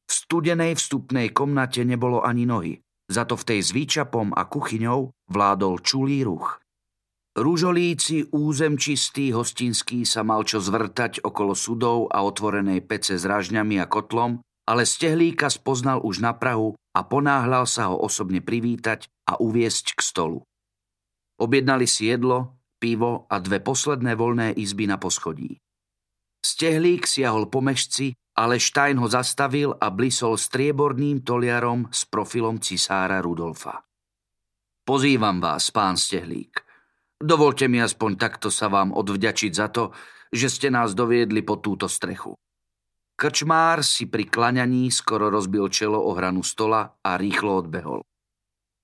V 0.07 0.11
studenej 0.11 0.79
vstupnej 0.79 1.35
komnate 1.35 1.83
nebolo 1.83 2.23
ani 2.23 2.47
nohy, 2.47 2.79
za 3.11 3.27
to 3.27 3.35
v 3.35 3.43
tej 3.43 3.59
s 3.67 3.69
výčapom 3.75 4.31
a 4.31 4.47
kuchyňou 4.47 5.11
vládol 5.27 5.83
čulý 5.83 6.23
ruch. 6.23 6.63
Rúžolíci 7.35 8.31
územčistý 8.31 9.35
hostinský 9.35 10.07
sa 10.07 10.23
mal 10.23 10.47
čo 10.47 10.63
zvrtať 10.63 11.19
okolo 11.27 11.51
sudov 11.51 12.07
a 12.15 12.23
otvorenej 12.23 12.79
pece 12.79 13.19
s 13.19 13.27
ražňami 13.27 13.75
a 13.75 13.91
kotlom, 13.91 14.39
ale 14.71 14.87
stehlíka 14.87 15.51
spoznal 15.51 15.99
už 15.99 16.23
na 16.23 16.31
Prahu 16.31 16.79
a 16.95 17.03
ponáhľal 17.03 17.67
sa 17.67 17.91
ho 17.91 17.99
osobne 17.99 18.39
privítať 18.39 19.11
a 19.27 19.35
uviesť 19.35 19.99
k 19.99 20.01
stolu. 20.01 20.39
Objednali 21.39 21.87
si 21.87 22.11
jedlo, 22.11 22.59
pivo 22.83 23.23
a 23.31 23.39
dve 23.39 23.63
posledné 23.63 24.15
voľné 24.19 24.59
izby 24.59 24.91
na 24.91 24.99
poschodí. 24.99 25.55
Stehlík 26.39 27.07
siahol 27.07 27.47
po 27.47 27.63
mešci, 27.63 28.15
ale 28.39 28.59
Štajn 28.59 28.99
ho 28.99 29.07
zastavil 29.07 29.75
a 29.75 29.91
blisol 29.91 30.39
strieborným 30.39 31.23
toliarom 31.23 31.91
s 31.91 32.07
profilom 32.07 32.59
cisára 32.59 33.19
Rudolfa. 33.19 33.83
Pozývam 34.83 35.43
vás, 35.43 35.71
pán 35.71 35.99
Stehlík. 35.99 36.63
Dovolte 37.19 37.67
mi 37.67 37.83
aspoň 37.83 38.11
takto 38.15 38.47
sa 38.47 38.71
vám 38.71 38.95
odvďačiť 38.95 39.51
za 39.51 39.67
to, 39.67 39.91
že 40.31 40.47
ste 40.47 40.67
nás 40.71 40.95
doviedli 40.95 41.43
po 41.43 41.59
túto 41.59 41.91
strechu. 41.91 42.35
Krčmár 43.19 43.83
si 43.83 44.07
pri 44.07 44.31
klaňaní 44.31 44.87
skoro 44.87 45.27
rozbil 45.27 45.67
čelo 45.67 45.99
o 45.99 46.15
hranu 46.15 46.39
stola 46.39 46.95
a 47.03 47.19
rýchlo 47.19 47.59
odbehol. 47.59 47.99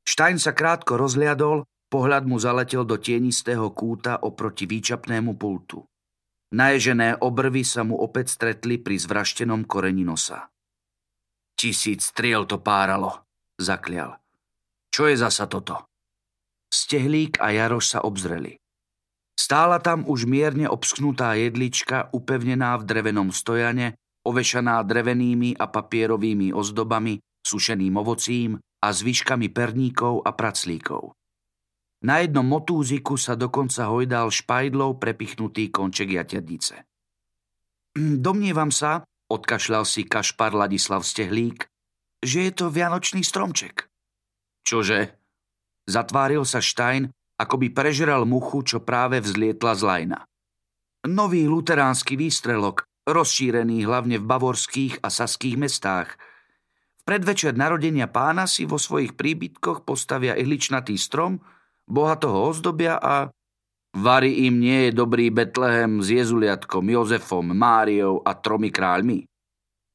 Štajn 0.04 0.36
sa 0.36 0.52
krátko 0.52 1.00
rozliadol 1.00 1.64
Pohľad 1.90 2.26
mu 2.26 2.42
zaletel 2.42 2.84
do 2.84 2.98
tienistého 2.98 3.70
kúta 3.72 4.20
oproti 4.22 4.66
výčapnému 4.66 5.38
pultu. 5.38 5.86
Naježené 6.56 7.20
obrvy 7.22 7.66
sa 7.66 7.84
mu 7.84 7.98
opäť 8.00 8.38
stretli 8.38 8.80
pri 8.82 8.96
zvraštenom 8.98 9.66
koreni 9.66 10.06
nosa. 10.06 10.50
Tisíc 11.56 12.12
striel 12.12 12.46
to 12.46 12.60
páralo, 12.60 13.26
zaklial. 13.60 14.20
Čo 14.92 15.08
je 15.12 15.16
zasa 15.20 15.48
toto? 15.48 15.88
Stehlík 16.72 17.40
a 17.40 17.56
Jaroš 17.56 17.96
sa 17.96 18.00
obzreli. 18.04 18.60
Stála 19.36 19.84
tam 19.84 20.08
už 20.08 20.26
mierne 20.26 20.66
obsknutá 20.72 21.36
jedlička, 21.36 22.10
upevnená 22.16 22.80
v 22.80 22.88
drevenom 22.88 23.30
stojane, 23.36 24.00
ovešaná 24.26 24.82
drevenými 24.82 25.60
a 25.60 25.68
papierovými 25.68 26.56
ozdobami, 26.56 27.20
sušeným 27.46 27.94
ovocím 28.00 28.58
a 28.82 28.88
zvyškami 28.90 29.52
perníkov 29.52 30.24
a 30.26 30.32
praclíkov. 30.34 31.14
Na 32.04 32.20
jednom 32.20 32.44
motúziku 32.44 33.16
sa 33.16 33.40
dokonca 33.40 33.88
hojdal 33.88 34.28
špajdlov 34.34 35.00
prepichnutý 35.00 35.72
konček 35.72 36.12
jatiadnice. 36.20 36.84
Domnievam 37.96 38.76
sa, 38.76 39.08
odkašľal 39.32 39.88
si 39.88 40.04
kašpar 40.04 40.52
Ladislav 40.52 41.08
Stehlík, 41.08 41.72
že 42.20 42.50
je 42.50 42.52
to 42.52 42.68
vianočný 42.68 43.24
stromček. 43.24 43.88
Čože? 44.68 45.16
Zatváril 45.86 46.44
sa 46.44 46.60
Stein, 46.60 47.14
ako 47.38 47.56
by 47.62 47.68
prežral 47.72 48.26
muchu, 48.26 48.66
čo 48.66 48.82
práve 48.82 49.22
vzlietla 49.22 49.74
z 49.78 49.82
lajna. 49.86 50.20
Nový 51.06 51.46
luteránsky 51.46 52.18
výstrelok, 52.18 52.90
rozšírený 53.06 53.86
hlavne 53.86 54.18
v 54.18 54.26
bavorských 54.26 55.06
a 55.06 55.14
saských 55.14 55.56
mestách. 55.56 56.18
V 56.98 57.02
predvečer 57.06 57.54
narodenia 57.54 58.10
pána 58.10 58.50
si 58.50 58.66
vo 58.66 58.82
svojich 58.82 59.14
príbytkoch 59.14 59.86
postavia 59.86 60.34
ihličnatý 60.34 60.98
strom, 60.98 61.38
boha 61.90 62.20
toho 62.20 62.52
ozdobia 62.52 63.00
a 63.00 63.30
Vary 63.96 64.44
im 64.44 64.60
nie 64.60 64.90
je 64.90 64.92
dobrý 64.92 65.32
Betlehem 65.32 66.04
s 66.04 66.12
Jezuliatkom, 66.12 66.84
Jozefom, 66.84 67.56
Máriou 67.56 68.20
a 68.28 68.36
tromi 68.36 68.68
kráľmi. 68.68 69.24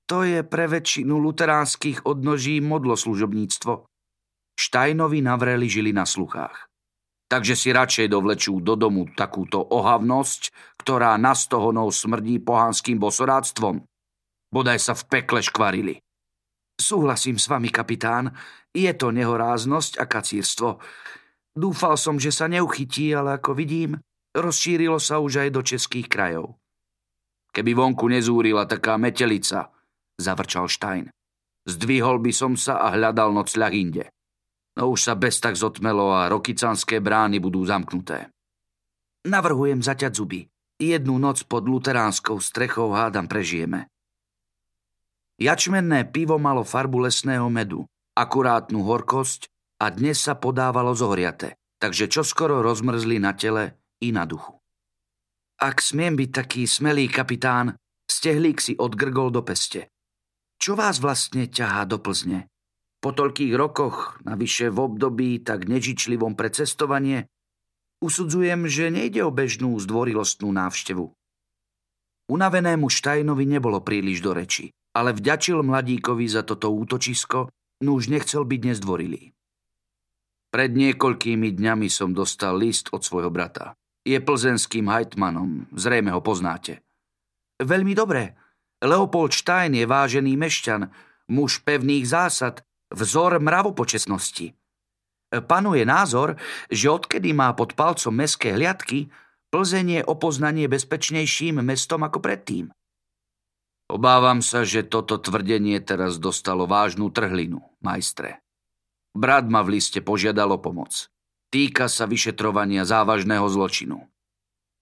To 0.08 0.24
je 0.24 0.40
pre 0.40 0.64
väčšinu 0.64 1.20
luteránskych 1.20 2.08
odnoží 2.08 2.64
modloslužobníctvo. 2.64 3.84
Štajnovi 4.56 5.20
navreli 5.20 5.68
žili 5.68 5.92
na 5.92 6.08
sluchách 6.08 6.70
takže 7.30 7.54
si 7.54 7.70
radšej 7.70 8.10
dovlečú 8.10 8.58
do 8.58 8.74
domu 8.74 9.06
takúto 9.14 9.62
ohavnosť, 9.62 10.50
ktorá 10.82 11.14
na 11.14 11.38
stohonov 11.38 11.94
smrdí 11.94 12.42
pohanským 12.42 12.98
bosoráctvom. 12.98 13.86
Bodaj 14.50 14.82
sa 14.82 14.98
v 14.98 15.06
pekle 15.06 15.38
škvarili. 15.38 15.94
Súhlasím 16.74 17.38
s 17.38 17.46
vami, 17.46 17.70
kapitán, 17.70 18.34
je 18.74 18.90
to 18.98 19.14
nehoráznosť 19.14 20.02
a 20.02 20.04
kacírstvo. 20.10 20.82
Dúfal 21.56 21.98
som, 21.98 22.16
že 22.16 22.30
sa 22.30 22.46
neuchytí, 22.46 23.10
ale 23.10 23.42
ako 23.42 23.58
vidím, 23.58 23.98
rozšírilo 24.34 25.02
sa 25.02 25.18
už 25.18 25.46
aj 25.46 25.48
do 25.50 25.60
českých 25.66 26.06
krajov. 26.06 26.54
Keby 27.50 27.74
vonku 27.74 28.06
nezúrila 28.06 28.66
taká 28.70 28.94
metelica, 28.94 29.74
zavrčal 30.14 30.70
Stein. 30.70 31.10
Zdvihol 31.66 32.22
by 32.22 32.32
som 32.32 32.54
sa 32.54 32.78
a 32.78 32.94
hľadal 32.94 33.34
nocľah 33.34 33.72
inde. 33.74 34.04
No 34.78 34.94
už 34.94 35.10
sa 35.10 35.14
bez 35.18 35.42
tak 35.42 35.58
zotmelo 35.58 36.14
a 36.14 36.30
rokycanské 36.30 37.02
brány 37.02 37.42
budú 37.42 37.66
zamknuté. 37.66 38.30
Navrhujem 39.26 39.82
zaťať 39.82 40.12
zuby. 40.14 40.46
Jednu 40.80 41.20
noc 41.20 41.44
pod 41.44 41.68
luteránskou 41.68 42.40
strechou 42.40 42.96
hádam 42.96 43.28
prežijeme. 43.28 43.90
Jačmenné 45.36 46.08
pivo 46.08 46.40
malo 46.40 46.64
farbu 46.64 47.04
lesného 47.04 47.48
medu, 47.52 47.84
akurátnu 48.16 48.80
horkosť 48.80 49.52
a 49.80 49.88
dnes 49.88 50.20
sa 50.20 50.36
podávalo 50.36 50.92
zohriate, 50.92 51.56
takže 51.80 52.12
čoskoro 52.12 52.60
rozmrzli 52.60 53.16
na 53.16 53.32
tele 53.32 53.80
i 54.04 54.12
na 54.12 54.28
duchu. 54.28 54.60
Ak 55.56 55.80
smiem 55.80 56.16
byť 56.20 56.30
taký 56.36 56.68
smelý 56.68 57.08
kapitán, 57.08 57.80
stehlík 58.04 58.60
si 58.60 58.76
odgrgol 58.76 59.32
do 59.32 59.40
peste. 59.40 59.88
Čo 60.60 60.76
vás 60.76 61.00
vlastne 61.00 61.48
ťahá 61.48 61.88
do 61.88 61.96
Plzne? 61.96 62.52
Po 63.00 63.16
toľkých 63.16 63.56
rokoch, 63.56 64.20
navyše 64.28 64.68
v 64.68 64.78
období 64.84 65.40
tak 65.40 65.64
nežičlivom 65.64 66.36
pre 66.36 66.52
cestovanie, 66.52 67.24
usudzujem, 68.04 68.68
že 68.68 68.92
nejde 68.92 69.24
o 69.24 69.32
bežnú 69.32 69.72
zdvorilostnú 69.80 70.52
návštevu. 70.52 71.08
Unavenému 72.28 72.92
Štajnovi 72.92 73.48
nebolo 73.48 73.80
príliš 73.80 74.20
do 74.20 74.36
reči, 74.36 74.68
ale 74.92 75.16
vďačil 75.16 75.64
mladíkovi 75.64 76.28
za 76.28 76.44
toto 76.44 76.68
útočisko, 76.68 77.48
no 77.80 77.90
už 77.96 78.12
nechcel 78.12 78.44
byť 78.44 78.60
nezdvorilý. 78.60 79.32
Pred 80.50 80.70
niekoľkými 80.74 81.54
dňami 81.54 81.86
som 81.86 82.10
dostal 82.10 82.58
list 82.58 82.90
od 82.90 83.06
svojho 83.06 83.30
brata. 83.30 83.78
Je 84.02 84.18
plzenským 84.18 84.90
hajtmanom, 84.90 85.70
zrejme 85.70 86.10
ho 86.10 86.18
poznáte. 86.18 86.82
Veľmi 87.62 87.94
dobre. 87.94 88.34
Leopold 88.82 89.30
Stein 89.36 89.76
je 89.76 89.86
vážený 89.86 90.34
mešťan, 90.34 90.90
muž 91.30 91.62
pevných 91.62 92.08
zásad, 92.08 92.64
vzor 92.90 93.38
mravopočesnosti. 93.38 94.56
Panuje 95.30 95.86
názor, 95.86 96.34
že 96.66 96.90
odkedy 96.90 97.30
má 97.30 97.54
pod 97.54 97.78
palcom 97.78 98.10
meské 98.10 98.56
hliadky, 98.56 99.06
Plzeň 99.50 99.86
je 99.98 100.02
opoznanie 100.06 100.70
bezpečnejším 100.70 101.58
mestom 101.66 102.06
ako 102.06 102.22
predtým. 102.22 102.70
Obávam 103.90 104.38
sa, 104.46 104.62
že 104.62 104.86
toto 104.86 105.18
tvrdenie 105.18 105.82
teraz 105.82 106.22
dostalo 106.22 106.70
vážnu 106.70 107.10
trhlinu, 107.10 107.58
majstre. 107.82 108.38
Brat 109.16 109.50
ma 109.50 109.66
v 109.66 109.78
liste 109.78 109.98
požiadal 109.98 110.54
pomoc. 110.62 111.10
Týka 111.50 111.90
sa 111.90 112.06
vyšetrovania 112.06 112.86
závažného 112.86 113.42
zločinu. 113.50 114.06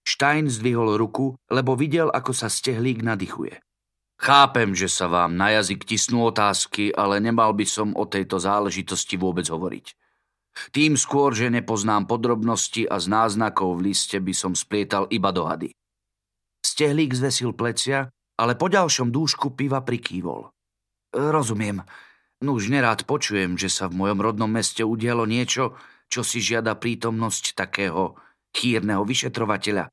Stein 0.05 0.45
zdvihol 0.49 0.97
ruku, 1.01 1.33
lebo 1.49 1.73
videl, 1.73 2.13
ako 2.13 2.33
sa 2.33 2.45
stehlík 2.49 3.01
nadýchuje. 3.01 3.57
Chápem, 4.19 4.75
že 4.75 4.91
sa 4.91 5.07
vám 5.07 5.33
na 5.39 5.55
jazyk 5.55 5.87
tisnú 5.87 6.27
otázky, 6.27 6.91
ale 6.91 7.23
nemal 7.23 7.55
by 7.55 7.65
som 7.65 7.95
o 7.95 8.03
tejto 8.03 8.37
záležitosti 8.37 9.15
vôbec 9.15 9.47
hovoriť. 9.47 9.95
Tým 10.75 10.99
skôr, 10.99 11.31
že 11.31 11.47
nepoznám 11.47 12.03
podrobnosti 12.03 12.83
a 12.83 12.99
z 12.99 13.05
náznakov 13.07 13.79
v 13.79 13.93
liste 13.93 14.19
by 14.19 14.33
som 14.35 14.53
splietal 14.53 15.07
iba 15.07 15.31
dohady. 15.31 15.71
Stehlík 16.59 17.15
zvesil 17.15 17.55
plecia, 17.55 18.11
ale 18.35 18.59
po 18.59 18.67
ďalšom 18.67 19.07
dúšku 19.07 19.55
piva 19.55 19.79
prikývol. 19.79 20.51
Rozumiem. 21.15 21.79
No 22.39 22.55
už 22.55 22.71
nerád 22.71 23.03
počujem, 23.03 23.59
že 23.59 23.67
sa 23.67 23.91
v 23.91 23.99
mojom 23.99 24.19
rodnom 24.23 24.47
meste 24.47 24.79
udialo 24.87 25.27
niečo, 25.27 25.75
čo 26.07 26.23
si 26.23 26.39
žiada 26.39 26.79
prítomnosť 26.79 27.53
takého 27.53 28.15
chýrneho 28.55 29.03
vyšetrovateľa. 29.03 29.91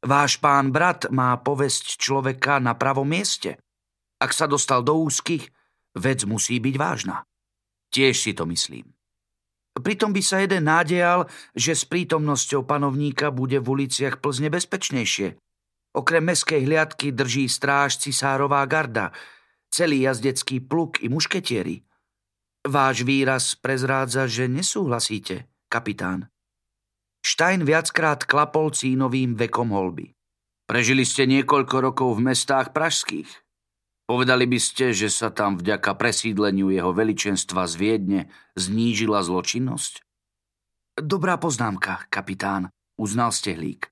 Váš 0.00 0.40
pán 0.40 0.72
brat 0.72 1.12
má 1.12 1.36
povesť 1.36 2.00
človeka 2.00 2.56
na 2.62 2.72
pravom 2.78 3.04
mieste. 3.04 3.60
Ak 4.16 4.32
sa 4.32 4.48
dostal 4.48 4.80
do 4.80 4.96
úzkých, 4.96 5.50
vec 5.98 6.24
musí 6.24 6.56
byť 6.62 6.74
vážna. 6.78 7.26
Tiež 7.92 8.16
si 8.16 8.32
to 8.32 8.46
myslím. 8.48 8.86
Pritom 9.80 10.12
by 10.12 10.22
sa 10.22 10.44
jeden 10.44 10.68
nádejal, 10.68 11.26
že 11.56 11.72
s 11.72 11.88
prítomnosťou 11.88 12.68
panovníka 12.68 13.32
bude 13.32 13.58
v 13.58 13.66
uliciach 13.80 14.20
Plzne 14.20 14.52
bezpečnejšie. 14.52 15.40
Okrem 15.96 16.22
meskej 16.22 16.68
hliadky 16.68 17.10
drží 17.10 17.50
stráž 17.50 17.98
cisárová 17.98 18.62
garda, 18.68 19.10
celý 19.70 20.04
jazdecký 20.04 20.60
pluk 20.60 21.00
i 21.00 21.08
mušketieri. 21.08 21.82
Váš 22.66 23.06
výraz 23.06 23.56
prezrádza, 23.56 24.28
že 24.28 24.50
nesúhlasíte, 24.50 25.48
kapitán. 25.72 26.28
Stein 27.24 27.64
viackrát 27.64 28.26
klapol 28.28 28.74
cínovým 28.74 29.32
vekom 29.38 29.72
holby. 29.72 30.12
Prežili 30.68 31.02
ste 31.08 31.26
niekoľko 31.26 31.76
rokov 31.80 32.20
v 32.20 32.30
mestách 32.30 32.76
pražských. 32.76 33.30
Povedali 34.10 34.46
by 34.50 34.58
ste, 34.58 34.90
že 34.90 35.06
sa 35.06 35.30
tam 35.30 35.54
vďaka 35.54 35.94
presídleniu 35.94 36.74
jeho 36.74 36.90
veličenstva 36.90 37.66
z 37.70 37.74
Viedne 37.78 38.20
znížila 38.58 39.22
zločinnosť? 39.22 40.02
Dobrá 40.98 41.38
poznámka, 41.38 42.10
kapitán, 42.10 42.74
uznal 42.98 43.30
Stehlík. 43.30 43.88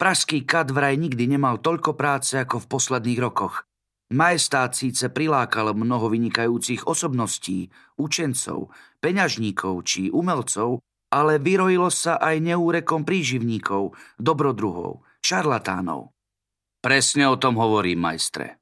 Pražský 0.00 0.42
kat 0.42 0.72
vraj 0.72 0.98
nikdy 0.98 1.30
nemal 1.30 1.60
toľko 1.60 1.94
práce 1.94 2.34
ako 2.34 2.64
v 2.64 2.66
posledných 2.66 3.20
rokoch. 3.22 3.68
Majestát 4.12 4.76
síce 4.76 5.08
prilákal 5.08 5.72
mnoho 5.72 6.12
vynikajúcich 6.12 6.84
osobností, 6.84 7.72
učencov, 7.96 8.68
peňažníkov 9.00 9.74
či 9.88 10.12
umelcov, 10.12 10.84
ale 11.08 11.40
vyrojilo 11.40 11.88
sa 11.88 12.20
aj 12.20 12.44
neúrekom 12.44 13.08
príživníkov, 13.08 13.96
dobrodruhov, 14.20 15.00
šarlatánov. 15.24 16.12
Presne 16.84 17.24
o 17.32 17.40
tom 17.40 17.56
hovorím, 17.56 18.04
majstre. 18.04 18.60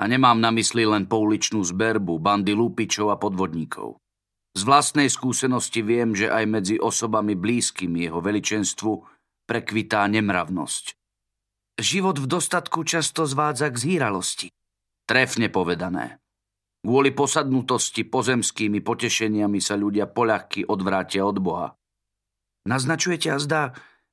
A 0.00 0.04
nemám 0.04 0.36
na 0.36 0.52
mysli 0.52 0.84
len 0.84 1.08
pouličnú 1.08 1.64
zberbu, 1.64 2.20
bandy 2.20 2.52
lúpičov 2.52 3.08
a 3.08 3.16
podvodníkov. 3.16 4.00
Z 4.52 4.68
vlastnej 4.68 5.08
skúsenosti 5.08 5.80
viem, 5.80 6.12
že 6.12 6.28
aj 6.28 6.44
medzi 6.44 6.76
osobami 6.76 7.38
blízkymi 7.38 8.04
jeho 8.04 8.20
veličenstvu 8.20 8.92
prekvitá 9.48 10.04
nemravnosť. 10.12 10.84
Život 11.80 12.20
v 12.20 12.26
dostatku 12.28 12.84
často 12.84 13.24
zvádza 13.24 13.72
k 13.72 13.76
zhýralosti. 13.80 14.52
Trefne 15.10 15.50
povedané. 15.50 16.22
Kvôli 16.86 17.10
posadnutosti 17.10 18.06
pozemskými 18.06 18.78
potešeniami 18.78 19.58
sa 19.58 19.74
ľudia 19.74 20.06
poľahky 20.06 20.70
odvrátia 20.70 21.26
od 21.26 21.42
Boha. 21.42 21.74
Naznačujete 22.70 23.34
a 23.34 23.42
zdá, 23.42 23.62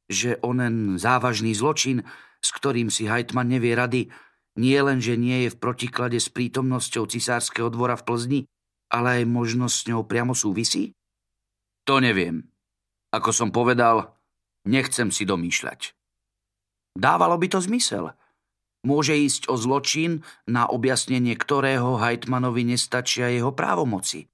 že 0.09 0.41
onen 0.41 0.97
závažný 0.97 1.53
zločin, 1.53 2.01
s 2.41 2.49
ktorým 2.49 2.89
si 2.89 3.05
Hajtman 3.05 3.45
nevie 3.45 3.77
rady, 3.77 4.09
nie 4.57 4.79
len, 4.81 4.97
že 4.97 5.21
nie 5.21 5.45
je 5.45 5.53
v 5.53 5.61
protiklade 5.61 6.17
s 6.17 6.33
prítomnosťou 6.33 7.05
cisárskeho 7.05 7.69
dvora 7.69 7.93
v 7.93 8.03
Plzni, 8.09 8.41
ale 8.89 9.21
aj 9.21 9.23
možno 9.29 9.69
s 9.69 9.85
ňou 9.85 10.01
priamo 10.01 10.33
súvisí? 10.33 10.97
To 11.85 12.01
neviem. 12.01 12.49
Ako 13.13 13.29
som 13.29 13.53
povedal, 13.53 14.17
nechcem 14.65 15.13
si 15.13 15.29
domýšľať. 15.29 15.93
Dávalo 16.97 17.37
by 17.37 17.53
to 17.53 17.61
zmysel. 17.61 18.17
Môže 18.85 19.17
ísť 19.17 19.49
o 19.49 19.55
zločin, 19.57 20.21
na 20.45 20.69
objasnenie 20.69 21.33
ktorého 21.33 21.97
Hajtmanovi 21.97 22.67
nestačia 22.67 23.33
jeho 23.33 23.55
právomoci. 23.55 24.29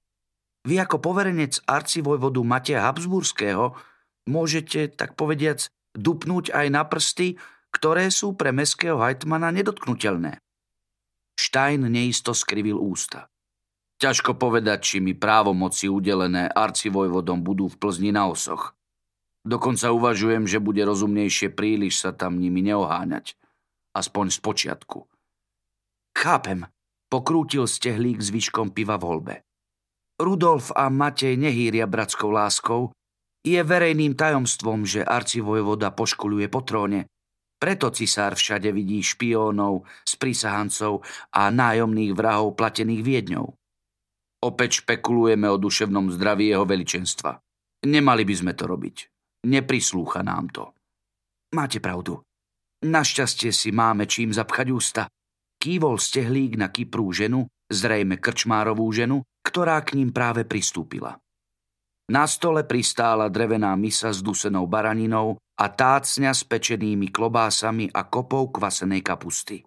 Vy 0.64 0.80
ako 0.80 1.00
poverenec 1.00 1.60
arcivojvodu 1.68 2.40
Mateja 2.40 2.88
Habsburského 2.88 3.76
môžete, 4.24 4.88
tak 4.92 5.12
povediac, 5.16 5.68
dupnúť 5.92 6.50
aj 6.56 6.66
na 6.72 6.82
prsty, 6.88 7.36
ktoré 7.74 8.08
sú 8.08 8.32
pre 8.38 8.54
meského 8.54 8.96
hajtmana 8.96 9.52
nedotknutelné. 9.52 10.40
Stein 11.34 11.84
neisto 11.90 12.32
skrivil 12.32 12.78
ústa. 12.78 13.28
Ťažko 13.98 14.38
povedať, 14.38 14.78
či 14.82 14.96
mi 14.98 15.14
právomoci 15.14 15.90
udelené 15.90 16.50
arcivojvodom 16.50 17.42
budú 17.42 17.70
v 17.70 17.78
Plzni 17.78 18.10
na 18.10 18.26
osoch. 18.30 18.74
Dokonca 19.44 19.92
uvažujem, 19.92 20.48
že 20.48 20.62
bude 20.62 20.80
rozumnejšie 20.82 21.52
príliš 21.52 22.00
sa 22.00 22.10
tam 22.16 22.40
nimi 22.40 22.64
neoháňať. 22.64 23.36
Aspoň 23.94 24.26
z 24.34 24.38
počiatku. 24.42 24.98
Chápem, 26.18 26.66
pokrútil 27.06 27.70
stehlík 27.70 28.18
s 28.18 28.34
výškom 28.34 28.74
piva 28.74 28.98
v 28.98 29.04
holbe. 29.06 29.34
Rudolf 30.18 30.74
a 30.74 30.90
Matej 30.90 31.38
nehýria 31.38 31.86
bratskou 31.86 32.30
láskou, 32.30 32.94
je 33.44 33.60
verejným 33.60 34.16
tajomstvom, 34.16 34.88
že 34.88 35.04
arcivojvoda 35.04 35.92
poškuluje 35.92 36.48
po 36.48 36.64
tróne. 36.64 37.06
Preto 37.60 37.92
cisár 37.92 38.34
všade 38.34 38.72
vidí 38.72 39.04
špiónov, 39.04 39.84
sprísahancov 40.02 41.04
a 41.32 41.52
nájomných 41.52 42.12
vrahov 42.16 42.56
platených 42.56 43.02
viedňou. 43.04 43.46
Opäť 44.44 44.84
špekulujeme 44.84 45.48
o 45.48 45.56
duševnom 45.56 46.12
zdraví 46.12 46.52
jeho 46.52 46.68
veličenstva. 46.68 47.40
Nemali 47.84 48.22
by 48.24 48.34
sme 48.36 48.52
to 48.52 48.64
robiť. 48.68 48.96
Neprislúcha 49.48 50.24
nám 50.24 50.48
to. 50.52 50.64
Máte 51.56 51.80
pravdu. 51.80 52.20
Našťastie 52.84 53.48
si 53.48 53.72
máme 53.72 54.04
čím 54.04 54.28
zapchať 54.28 54.66
ústa. 54.68 55.08
Kývol 55.56 55.96
stehlík 55.96 56.60
na 56.60 56.68
Kyprú 56.68 57.16
ženu, 57.16 57.48
zrejme 57.72 58.20
krčmárovú 58.20 58.84
ženu, 58.92 59.24
ktorá 59.40 59.80
k 59.80 59.96
ním 59.96 60.12
práve 60.12 60.44
pristúpila. 60.44 61.16
Na 62.12 62.28
stole 62.28 62.68
pristála 62.68 63.32
drevená 63.32 63.72
misa 63.80 64.12
s 64.12 64.20
dusenou 64.20 64.68
baraninou 64.68 65.40
a 65.56 65.66
tácňa 65.72 66.36
s 66.36 66.44
pečenými 66.44 67.08
klobásami 67.08 67.88
a 67.88 68.04
kopou 68.04 68.52
kvasenej 68.52 69.00
kapusty. 69.00 69.64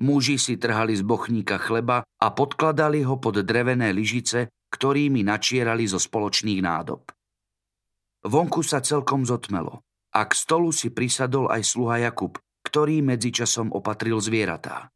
Muži 0.00 0.40
si 0.40 0.56
trhali 0.56 0.96
z 0.96 1.04
bochníka 1.04 1.60
chleba 1.60 2.00
a 2.00 2.26
podkladali 2.32 3.04
ho 3.04 3.20
pod 3.20 3.44
drevené 3.44 3.92
lyžice, 3.92 4.48
ktorými 4.72 5.20
načierali 5.20 5.84
zo 5.84 6.00
spoločných 6.00 6.64
nádob. 6.64 7.12
Vonku 8.24 8.64
sa 8.64 8.80
celkom 8.80 9.28
zotmelo 9.28 9.84
a 10.12 10.20
k 10.28 10.32
stolu 10.36 10.70
si 10.70 10.92
prisadol 10.92 11.48
aj 11.48 11.64
sluha 11.64 12.04
Jakub, 12.04 12.36
ktorý 12.68 13.00
medzičasom 13.00 13.72
opatril 13.72 14.20
zvieratá. 14.20 14.92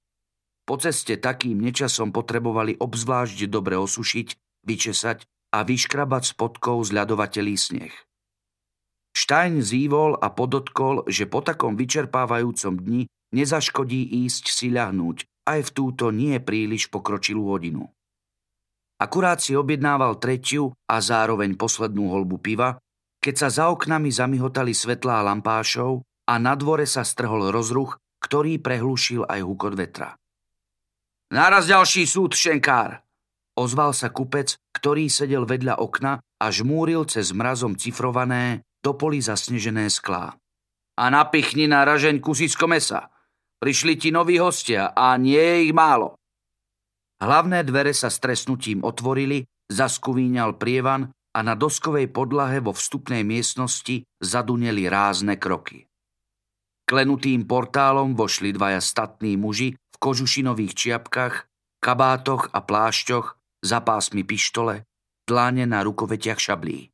Po 0.66 0.76
ceste 0.76 1.16
takým 1.16 1.62
nečasom 1.62 2.10
potrebovali 2.10 2.76
obzvlášť 2.76 3.46
dobre 3.46 3.78
osušiť, 3.78 4.28
vyčesať 4.66 5.24
a 5.54 5.62
vyškrabať 5.62 6.36
spodkou 6.36 6.82
z 6.82 6.90
ľadovateľí 6.90 7.54
sneh. 7.54 7.94
Štajn 9.16 9.64
zývol 9.64 10.20
a 10.20 10.28
podotkol, 10.28 11.08
že 11.08 11.24
po 11.24 11.40
takom 11.40 11.78
vyčerpávajúcom 11.78 12.76
dni 12.76 13.08
nezaškodí 13.32 14.26
ísť 14.28 14.52
si 14.52 14.68
ľahnúť 14.68 15.24
aj 15.46 15.60
v 15.62 15.70
túto 15.70 16.10
nie 16.10 16.36
príliš 16.42 16.90
pokročilú 16.90 17.54
hodinu. 17.54 17.86
Akurát 18.98 19.38
si 19.38 19.54
objednával 19.54 20.18
tretiu 20.18 20.74
a 20.90 20.98
zároveň 20.98 21.54
poslednú 21.54 22.10
holbu 22.10 22.36
piva, 22.42 22.80
keď 23.26 23.34
sa 23.34 23.48
za 23.50 23.64
oknami 23.74 24.06
zamihotali 24.14 24.70
svetlá 24.70 25.18
lampášov 25.26 26.06
a 26.30 26.38
na 26.38 26.54
dvore 26.54 26.86
sa 26.86 27.02
strhol 27.02 27.50
rozruch, 27.50 27.98
ktorý 28.22 28.62
prehlušil 28.62 29.26
aj 29.26 29.42
hukot 29.42 29.74
vetra. 29.74 30.14
Náraz 31.34 31.66
ďalší 31.66 32.06
súd, 32.06 32.38
šenkár! 32.38 33.02
Ozval 33.58 33.98
sa 33.98 34.14
kupec, 34.14 34.54
ktorý 34.70 35.10
sedel 35.10 35.42
vedľa 35.42 35.82
okna 35.82 36.22
a 36.22 36.46
žmúril 36.54 37.02
cez 37.10 37.34
mrazom 37.34 37.74
cifrované, 37.74 38.62
do 38.78 38.94
poli 38.94 39.18
zasnežené 39.18 39.90
sklá. 39.90 40.38
A 40.94 41.04
napichni 41.10 41.66
na 41.66 41.82
ražeň 41.82 42.22
kusisko 42.22 42.70
mesa. 42.70 43.10
Prišli 43.58 43.98
ti 43.98 44.14
noví 44.14 44.38
hostia 44.38 44.94
a 44.94 45.18
nie 45.18 45.40
je 45.40 45.58
ich 45.66 45.74
málo. 45.74 46.14
Hlavné 47.18 47.66
dvere 47.66 47.90
sa 47.90 48.06
stresnutím 48.06 48.86
otvorili, 48.86 49.42
zaskuvíňal 49.66 50.54
prievan 50.60 51.10
a 51.36 51.44
na 51.44 51.52
doskovej 51.52 52.08
podlahe 52.08 52.64
vo 52.64 52.72
vstupnej 52.72 53.20
miestnosti 53.20 54.08
zaduneli 54.24 54.88
rázne 54.88 55.36
kroky. 55.36 55.84
Klenutým 56.88 57.44
portálom 57.44 58.16
vošli 58.16 58.56
dvaja 58.56 58.80
statní 58.80 59.36
muži 59.36 59.76
v 59.76 59.96
kožušinových 60.00 60.72
čiapkách, 60.72 61.34
kabátoch 61.84 62.48
a 62.56 62.64
plášťoch, 62.64 63.36
za 63.60 63.78
pásmi 63.84 64.24
pištole, 64.24 64.88
dláne 65.28 65.68
na 65.68 65.84
rukovetiach 65.84 66.40
šablí. 66.40 66.88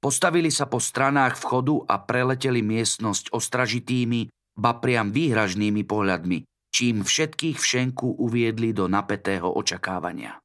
Postavili 0.00 0.52
sa 0.52 0.68
po 0.70 0.78
stranách 0.78 1.40
vchodu 1.40 1.84
a 1.90 2.00
preleteli 2.00 2.62
miestnosť 2.62 3.34
ostražitými, 3.34 4.30
ba 4.56 4.76
priam 4.78 5.10
výhražnými 5.10 5.82
pohľadmi, 5.84 6.70
čím 6.70 7.02
všetkých 7.04 7.56
v 7.56 7.64
šenku 7.64 8.20
uviedli 8.20 8.76
do 8.76 8.86
napätého 8.88 9.48
očakávania. 9.48 10.40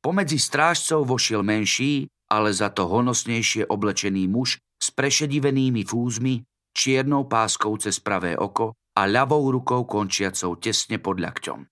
Pomedzi 0.00 0.40
strážcov 0.40 1.04
vošiel 1.04 1.44
menší, 1.44 2.08
ale 2.32 2.56
za 2.56 2.72
to 2.72 2.88
honosnejšie 2.88 3.68
oblečený 3.68 4.32
muž 4.32 4.56
s 4.80 4.88
prešedivenými 4.96 5.84
fúzmi, 5.84 6.40
čiernou 6.72 7.28
páskou 7.28 7.76
cez 7.76 8.00
pravé 8.00 8.32
oko 8.32 8.72
a 8.96 9.04
ľavou 9.04 9.52
rukou 9.52 9.84
končiacou 9.84 10.56
tesne 10.56 10.96
pod 10.96 11.20
ľakťom. 11.20 11.68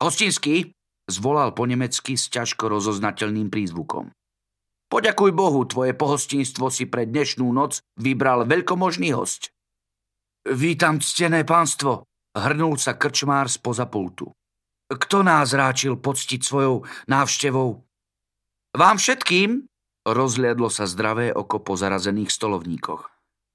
Hostinský, 0.00 0.72
zvolal 1.10 1.52
po 1.52 1.68
nemecky 1.68 2.16
s 2.16 2.32
ťažko 2.32 2.70
rozoznateľným 2.70 3.52
prízvukom. 3.52 4.08
Poďakuj 4.88 5.30
Bohu, 5.36 5.68
tvoje 5.68 5.92
pohostinstvo 5.92 6.72
si 6.72 6.88
pre 6.88 7.04
dnešnú 7.04 7.44
noc 7.52 7.84
vybral 8.00 8.48
veľkomožný 8.48 9.12
host. 9.12 9.52
Vítam, 10.48 10.96
ctené 10.96 11.44
pánstvo, 11.44 12.08
hrnul 12.32 12.80
sa 12.80 12.96
krčmár 12.96 13.52
spoza 13.52 13.84
pultu. 13.84 14.32
Kto 14.88 15.20
nás 15.20 15.52
ráčil 15.52 16.00
poctiť 16.00 16.40
svojou 16.40 16.88
návštevou? 17.12 17.84
Vám 18.72 18.96
všetkým, 18.96 19.68
rozliadlo 20.08 20.72
sa 20.72 20.88
zdravé 20.88 21.28
oko 21.28 21.60
po 21.60 21.76
zarazených 21.76 22.32
stolovníkoch. 22.32 23.04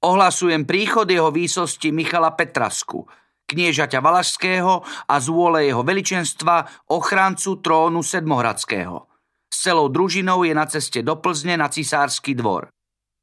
Ohlasujem 0.04 0.62
príchod 0.62 1.10
jeho 1.10 1.34
výsosti 1.34 1.90
Michala 1.90 2.30
Petrasku, 2.38 3.08
kniežaťa 3.50 3.98
Valašského 3.98 4.84
a 5.10 5.14
z 5.18 5.26
vôle 5.32 5.66
jeho 5.66 5.82
veličenstva 5.82 6.86
ochrancu 6.92 7.58
trónu 7.58 8.04
Sedmohradského. 8.04 9.10
S 9.48 9.56
celou 9.64 9.90
družinou 9.90 10.44
je 10.44 10.54
na 10.54 10.66
ceste 10.70 11.02
do 11.02 11.18
Plzne 11.18 11.58
na 11.58 11.66
cisársky 11.66 12.36
dvor. 12.36 12.70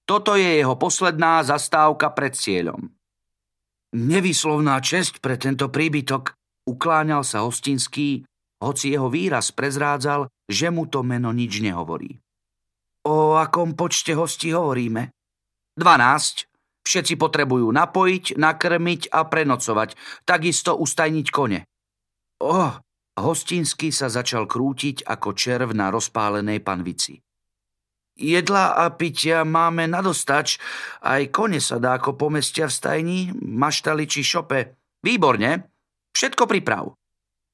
Toto 0.04 0.36
je 0.36 0.60
jeho 0.60 0.76
posledná 0.76 1.46
zastávka 1.46 2.12
pred 2.12 2.36
cieľom. 2.36 2.92
Nevyslovná 3.96 4.80
česť 4.80 5.20
pre 5.20 5.36
tento 5.36 5.68
príbytok, 5.70 6.34
Ukláňal 6.68 7.26
sa 7.26 7.42
hostinský, 7.42 8.26
hoci 8.62 8.94
jeho 8.94 9.10
výraz 9.10 9.50
prezrádzal, 9.50 10.30
že 10.46 10.70
mu 10.70 10.86
to 10.86 11.02
meno 11.02 11.34
nič 11.34 11.58
nehovorí. 11.60 12.22
O 13.10 13.34
akom 13.34 13.74
počte 13.74 14.14
hostí 14.14 14.54
hovoríme? 14.54 15.10
Dvanásť. 15.74 16.46
Všetci 16.82 17.14
potrebujú 17.18 17.70
napojiť, 17.70 18.42
nakrmiť 18.42 19.14
a 19.14 19.26
prenocovať, 19.26 19.94
takisto 20.26 20.74
ustajniť 20.78 21.28
kone. 21.30 21.60
Oh, 22.42 22.74
hostinský 23.22 23.94
sa 23.94 24.10
začal 24.10 24.50
krútiť 24.50 25.06
ako 25.06 25.30
červ 25.38 25.78
na 25.78 25.94
rozpálenej 25.94 26.62
panvici. 26.66 27.22
Jedla 28.18 28.82
a 28.82 28.90
pitia 28.94 29.46
máme 29.46 29.90
nadostač, 29.90 30.58
aj 31.06 31.30
kone 31.30 31.62
sa 31.62 31.78
dáko 31.78 32.18
pomestia 32.18 32.66
v 32.66 32.74
stajni, 32.74 33.20
maštali 33.40 34.10
či 34.10 34.22
šope. 34.26 34.78
Výborne, 35.02 35.71
Všetko 36.16 36.48
priprav. 36.48 36.96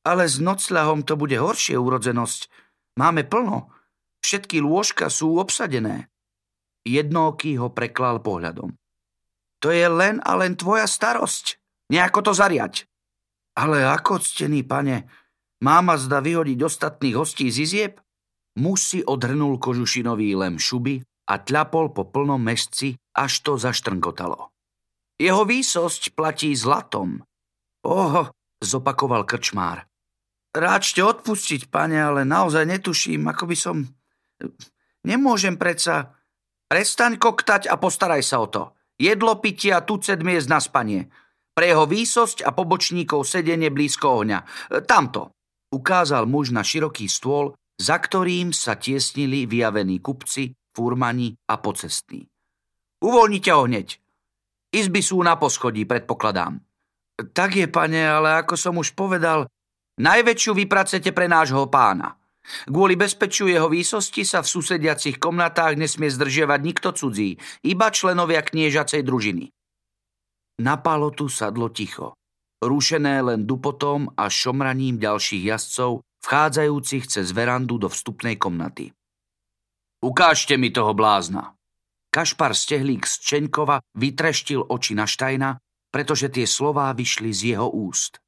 Ale 0.08 0.26
s 0.26 0.40
nocľahom 0.40 1.04
to 1.04 1.20
bude 1.20 1.36
horšie 1.36 1.76
urodzenosť. 1.76 2.48
Máme 2.98 3.28
plno. 3.28 3.70
Všetky 4.24 4.64
lôžka 4.64 5.12
sú 5.12 5.38
obsadené. 5.38 6.10
Jednoký 6.88 7.60
ho 7.60 7.68
preklal 7.70 8.24
pohľadom. 8.24 8.74
To 9.60 9.68
je 9.74 9.88
len 9.90 10.24
a 10.24 10.38
len 10.40 10.56
tvoja 10.56 10.88
starosť. 10.88 11.60
Nejako 11.92 12.32
to 12.32 12.32
zariať. 12.32 12.88
Ale 13.58 13.82
ako, 13.84 14.22
ctený 14.22 14.62
pane, 14.64 15.10
máma 15.66 15.98
zda 15.98 16.22
vyhodiť 16.22 16.60
ostatných 16.62 17.18
hostí 17.18 17.50
z 17.50 17.58
izieb? 17.66 17.94
Muž 18.58 18.80
si 18.82 19.00
odhrnul 19.02 19.58
kožušinový 19.58 20.38
lem 20.38 20.62
šuby 20.62 21.02
a 21.30 21.34
tľapol 21.42 21.94
po 21.94 22.06
plnom 22.06 22.42
mešci, 22.42 22.98
až 23.18 23.34
to 23.42 23.58
zaštrnkotalo. 23.58 24.54
Jeho 25.18 25.44
výsosť 25.50 26.14
platí 26.14 26.54
zlatom. 26.54 27.26
Oho, 27.82 28.30
zopakoval 28.62 29.24
krčmár. 29.24 29.86
Ráčte 30.56 31.06
odpustiť, 31.06 31.70
pane, 31.70 32.02
ale 32.02 32.26
naozaj 32.26 32.66
netuším, 32.66 33.30
ako 33.30 33.44
by 33.46 33.58
som... 33.58 33.76
Nemôžem 35.06 35.56
predsa... 35.56 36.18
Prestaň 36.68 37.16
koktať 37.16 37.72
a 37.72 37.80
postaraj 37.80 38.20
sa 38.28 38.44
o 38.44 38.48
to. 38.52 38.76
Jedlo, 39.00 39.40
pitie 39.40 39.72
a 39.72 39.80
tucet 39.80 40.20
miest 40.20 40.52
na 40.52 40.60
spanie. 40.60 41.08
Pre 41.56 41.64
jeho 41.64 41.88
výsosť 41.88 42.44
a 42.44 42.52
pobočníkov 42.52 43.24
sedenie 43.24 43.72
blízko 43.72 44.20
ohňa. 44.20 44.44
Tamto. 44.84 45.32
Ukázal 45.72 46.28
muž 46.28 46.52
na 46.52 46.68
široký 46.68 47.08
stôl, 47.08 47.56
za 47.80 47.96
ktorým 48.04 48.52
sa 48.52 48.76
tiesnili 48.76 49.48
vyjavení 49.48 50.04
kupci, 50.04 50.52
furmani 50.76 51.40
a 51.48 51.56
pocestní. 51.56 52.28
Uvoľnite 53.00 53.50
ho 53.56 53.64
hneď. 53.64 53.96
Izby 54.76 55.00
sú 55.00 55.24
na 55.24 55.40
poschodí, 55.40 55.88
predpokladám. 55.88 56.67
Tak 57.18 57.58
je, 57.58 57.66
pane, 57.66 58.02
ale 58.02 58.38
ako 58.46 58.54
som 58.54 58.78
už 58.78 58.94
povedal, 58.94 59.50
Najväčšiu 59.98 60.54
vypracete 60.54 61.10
pre 61.10 61.26
nášho 61.26 61.66
pána. 61.74 62.22
Kvôli 62.70 62.94
bezpečiu 62.94 63.50
jeho 63.50 63.66
výsosti 63.68 64.22
sa 64.24 64.46
v 64.46 64.48
susediacich 64.54 65.18
komnatách 65.18 65.74
nesmie 65.76 66.08
zdržiavať 66.08 66.60
nikto 66.62 66.94
cudzí, 66.94 67.36
iba 67.66 67.90
členovia 67.90 68.46
kniežacej 68.46 69.02
družiny. 69.04 69.50
Na 70.62 70.78
palotu 70.78 71.28
sadlo 71.28 71.74
ticho, 71.74 72.14
rušené 72.62 73.26
len 73.26 73.44
dupotom 73.50 74.14
a 74.16 74.30
šomraním 74.30 75.02
ďalších 75.02 75.44
jazdcov, 75.50 76.06
vchádzajúcich 76.24 77.04
cez 77.10 77.28
verandu 77.34 77.82
do 77.82 77.90
vstupnej 77.90 78.38
komnaty. 78.38 78.94
Ukážte 80.06 80.62
mi 80.62 80.70
toho 80.70 80.94
blázna. 80.94 81.58
Kašpar 82.14 82.54
Stehlík 82.54 83.04
z 83.10 83.14
Čeňkova 83.18 83.82
vytreštil 83.98 84.62
oči 84.62 84.94
na 84.94 85.10
Štajna, 85.10 85.58
pretože 85.92 86.28
tie 86.32 86.46
slová 86.46 86.92
vyšli 86.92 87.32
z 87.32 87.42
jeho 87.56 87.68
úst. 87.72 88.20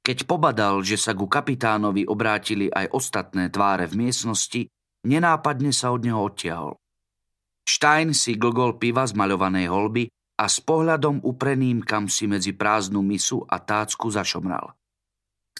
Keď 0.00 0.24
pobadal, 0.24 0.80
že 0.80 0.96
sa 0.96 1.12
ku 1.12 1.28
kapitánovi 1.28 2.08
obrátili 2.08 2.72
aj 2.72 2.90
ostatné 2.90 3.52
tváre 3.52 3.84
v 3.84 4.08
miestnosti, 4.08 4.66
nenápadne 5.04 5.70
sa 5.76 5.92
od 5.92 6.00
neho 6.02 6.20
odtiahol. 6.20 6.74
Stein 7.68 8.16
si 8.16 8.34
glgol 8.34 8.80
piva 8.80 9.04
z 9.04 9.14
maľovanej 9.14 9.66
holby 9.68 10.04
a 10.40 10.48
s 10.48 10.58
pohľadom 10.64 11.20
upreným 11.20 11.84
kam 11.84 12.08
si 12.08 12.24
medzi 12.24 12.56
prázdnu 12.56 13.04
misu 13.04 13.44
a 13.44 13.60
tácku 13.60 14.08
zašomral. 14.08 14.72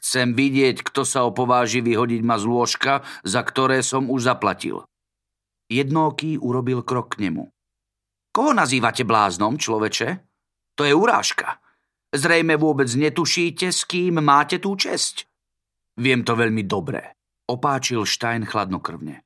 Chcem 0.00 0.32
vidieť, 0.32 0.80
kto 0.80 1.04
sa 1.04 1.28
opováži 1.28 1.84
vyhodiť 1.84 2.24
ma 2.24 2.40
z 2.40 2.48
lôžka, 2.48 3.04
za 3.20 3.44
ktoré 3.44 3.84
som 3.84 4.08
už 4.08 4.32
zaplatil. 4.32 4.88
Jednoký 5.68 6.40
urobil 6.40 6.80
krok 6.80 7.14
k 7.14 7.28
nemu. 7.28 7.52
Koho 8.32 8.56
nazývate 8.56 9.04
bláznom, 9.04 9.60
človeče? 9.60 10.29
To 10.78 10.82
je 10.86 10.94
urážka. 10.94 11.58
Zrejme 12.10 12.58
vôbec 12.58 12.90
netušíte, 12.90 13.70
s 13.70 13.86
kým 13.86 14.18
máte 14.18 14.58
tú 14.58 14.74
česť. 14.74 15.30
Viem 16.00 16.26
to 16.26 16.34
veľmi 16.34 16.66
dobre, 16.66 17.18
opáčil 17.46 18.02
Stein 18.02 18.42
chladnokrvne. 18.42 19.22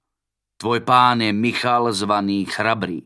Tvoj 0.61 0.81
pán 0.85 1.25
je 1.25 1.33
Michal 1.33 1.93
zvaný 1.93 2.45
Chrabrý. 2.49 3.05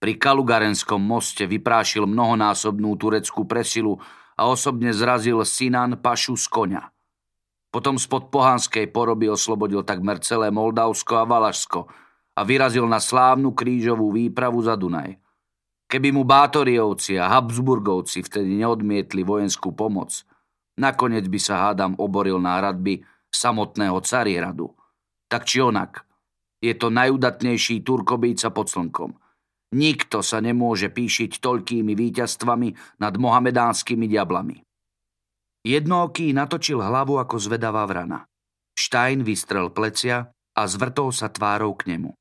Pri 0.00 0.16
Kalugarenskom 0.16 1.02
moste 1.02 1.44
vyprášil 1.44 2.08
mnohonásobnú 2.08 2.96
tureckú 2.96 3.44
presilu 3.44 4.00
a 4.32 4.48
osobne 4.48 4.96
zrazil 4.96 5.44
Sinan 5.44 6.00
Pašu 6.00 6.40
z 6.40 6.48
konia. 6.48 6.88
Potom 7.70 8.00
spod 8.00 8.32
pohanskej 8.32 8.90
poroby 8.90 9.30
oslobodil 9.30 9.84
takmer 9.86 10.18
celé 10.24 10.48
Moldavsko 10.50 11.20
a 11.20 11.28
Valašsko 11.28 11.80
a 12.34 12.40
vyrazil 12.42 12.88
na 12.88 12.98
slávnu 12.98 13.52
krížovú 13.52 14.10
výpravu 14.10 14.58
za 14.64 14.74
Dunaj. 14.74 15.14
Keby 15.90 16.14
mu 16.14 16.22
Bátoriovci 16.22 17.18
a 17.18 17.26
Habsburgovci 17.34 18.22
vtedy 18.22 18.62
neodmietli 18.62 19.26
vojenskú 19.26 19.74
pomoc, 19.74 20.22
nakoniec 20.78 21.26
by 21.26 21.40
sa 21.42 21.66
hádam 21.66 21.98
oboril 21.98 22.38
na 22.38 22.62
hradby 22.62 23.02
samotného 23.34 23.98
Carihradu. 23.98 24.70
Tak 25.26 25.50
či 25.50 25.58
onak, 25.58 26.06
je 26.62 26.78
to 26.78 26.94
najudatnejší 26.94 27.82
turkobíca 27.82 28.54
pod 28.54 28.70
slnkom. 28.70 29.18
Nikto 29.74 30.22
sa 30.22 30.38
nemôže 30.38 30.94
píšiť 30.94 31.42
toľkými 31.42 31.98
víťazstvami 31.98 33.02
nad 33.02 33.14
mohamedánskymi 33.18 34.06
diablami. 34.06 34.62
Jednooký 35.66 36.30
natočil 36.30 36.78
hlavu 36.78 37.18
ako 37.18 37.34
zvedavá 37.34 37.82
vrana. 37.90 38.30
Štajn 38.78 39.26
vystrel 39.26 39.74
plecia 39.74 40.30
a 40.54 40.62
zvrtol 40.70 41.10
sa 41.10 41.34
tvárou 41.34 41.74
k 41.74 41.94
nemu. 41.94 42.14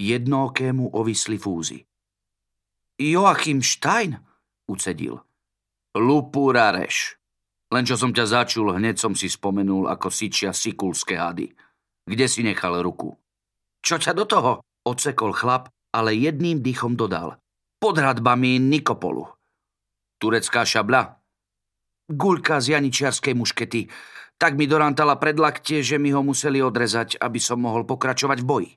Jednookému 0.00 0.96
ovisli 0.96 1.36
fúzy. 1.36 1.84
Joachim 3.00 3.64
Stein, 3.64 4.20
ucedil. 4.68 5.16
Lupu 5.96 6.52
Rareš. 6.52 7.16
Len 7.72 7.88
čo 7.88 7.96
som 7.96 8.12
ťa 8.12 8.28
začul, 8.28 8.76
hneď 8.76 9.00
som 9.00 9.16
si 9.16 9.32
spomenul, 9.32 9.88
ako 9.88 10.12
sičia 10.12 10.52
sikulské 10.52 11.16
hady. 11.16 11.48
Kde 12.04 12.26
si 12.28 12.44
nechal 12.44 12.76
ruku? 12.84 13.16
Čo 13.80 13.96
ťa 13.96 14.12
do 14.12 14.28
toho? 14.28 14.52
Ocekol 14.84 15.32
chlap, 15.32 15.72
ale 15.94 16.12
jedným 16.12 16.60
dýchom 16.60 16.96
dodal. 17.00 17.40
Pod 17.80 17.96
hradbami 17.96 18.60
Nikopolu. 18.60 19.24
Turecká 20.20 20.68
šabla? 20.68 21.16
Guľka 22.12 22.60
z 22.60 22.76
janičiarskej 22.76 23.34
muškety. 23.34 23.88
Tak 24.36 24.58
mi 24.58 24.68
dorantala 24.68 25.16
pred 25.16 25.38
lakte, 25.40 25.80
že 25.80 25.96
mi 25.96 26.12
ho 26.12 26.20
museli 26.20 26.60
odrezať, 26.60 27.16
aby 27.18 27.40
som 27.40 27.62
mohol 27.62 27.88
pokračovať 27.88 28.38
v 28.42 28.48
boji. 28.48 28.70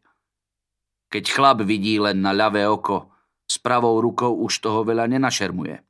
Keď 1.11 1.23
chlap 1.31 1.63
vidí 1.67 1.99
len 1.99 2.21
na 2.21 2.31
ľavé 2.31 2.65
oko, 2.69 3.14
s 3.45 3.55
pravou 3.61 4.01
rukou 4.01 4.33
už 4.41 4.61
toho 4.61 4.81
veľa 4.81 5.09
nenašermuje. 5.09 5.81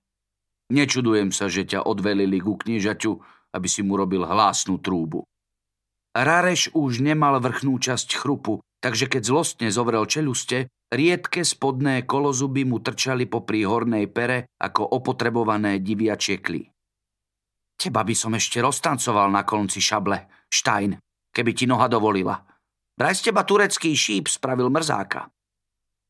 Nečudujem 0.71 1.29
sa, 1.29 1.45
že 1.45 1.63
ťa 1.63 1.85
odvelili 1.85 2.41
ku 2.41 2.57
kniežaťu, 2.57 3.11
aby 3.53 3.67
si 3.69 3.85
mu 3.85 3.95
robil 3.95 4.25
hlásnu 4.25 4.81
trúbu. 4.81 5.23
Ráreš 6.15 6.71
už 6.71 7.03
nemal 7.03 7.37
vrchnú 7.43 7.75
časť 7.75 8.15
chrupu, 8.15 8.63
takže 8.79 9.11
keď 9.11 9.21
zlostne 9.27 9.67
zovrel 9.67 10.07
čeluste, 10.07 10.71
riedke 10.89 11.43
spodné 11.43 12.07
kolozuby 12.07 12.63
mu 12.63 12.79
trčali 12.79 13.27
popri 13.27 13.67
hornej 13.67 14.07
pere 14.07 14.47
ako 14.55 14.95
opotrebované 14.95 15.83
diviačie 15.83 16.39
kly. 16.39 16.63
Teba 17.75 18.07
by 18.07 18.15
som 18.15 18.31
ešte 18.31 18.63
roztancoval 18.63 19.27
na 19.27 19.43
konci 19.43 19.83
šable, 19.83 20.47
Štajn, 20.47 20.95
keby 21.35 21.51
ti 21.51 21.67
noha 21.67 21.91
dovolila. 21.91 22.39
Vraj 22.95 23.19
z 23.19 23.27
teba 23.29 23.43
turecký 23.43 23.91
šíp 23.91 24.31
spravil 24.31 24.71
mrzáka. 24.71 25.27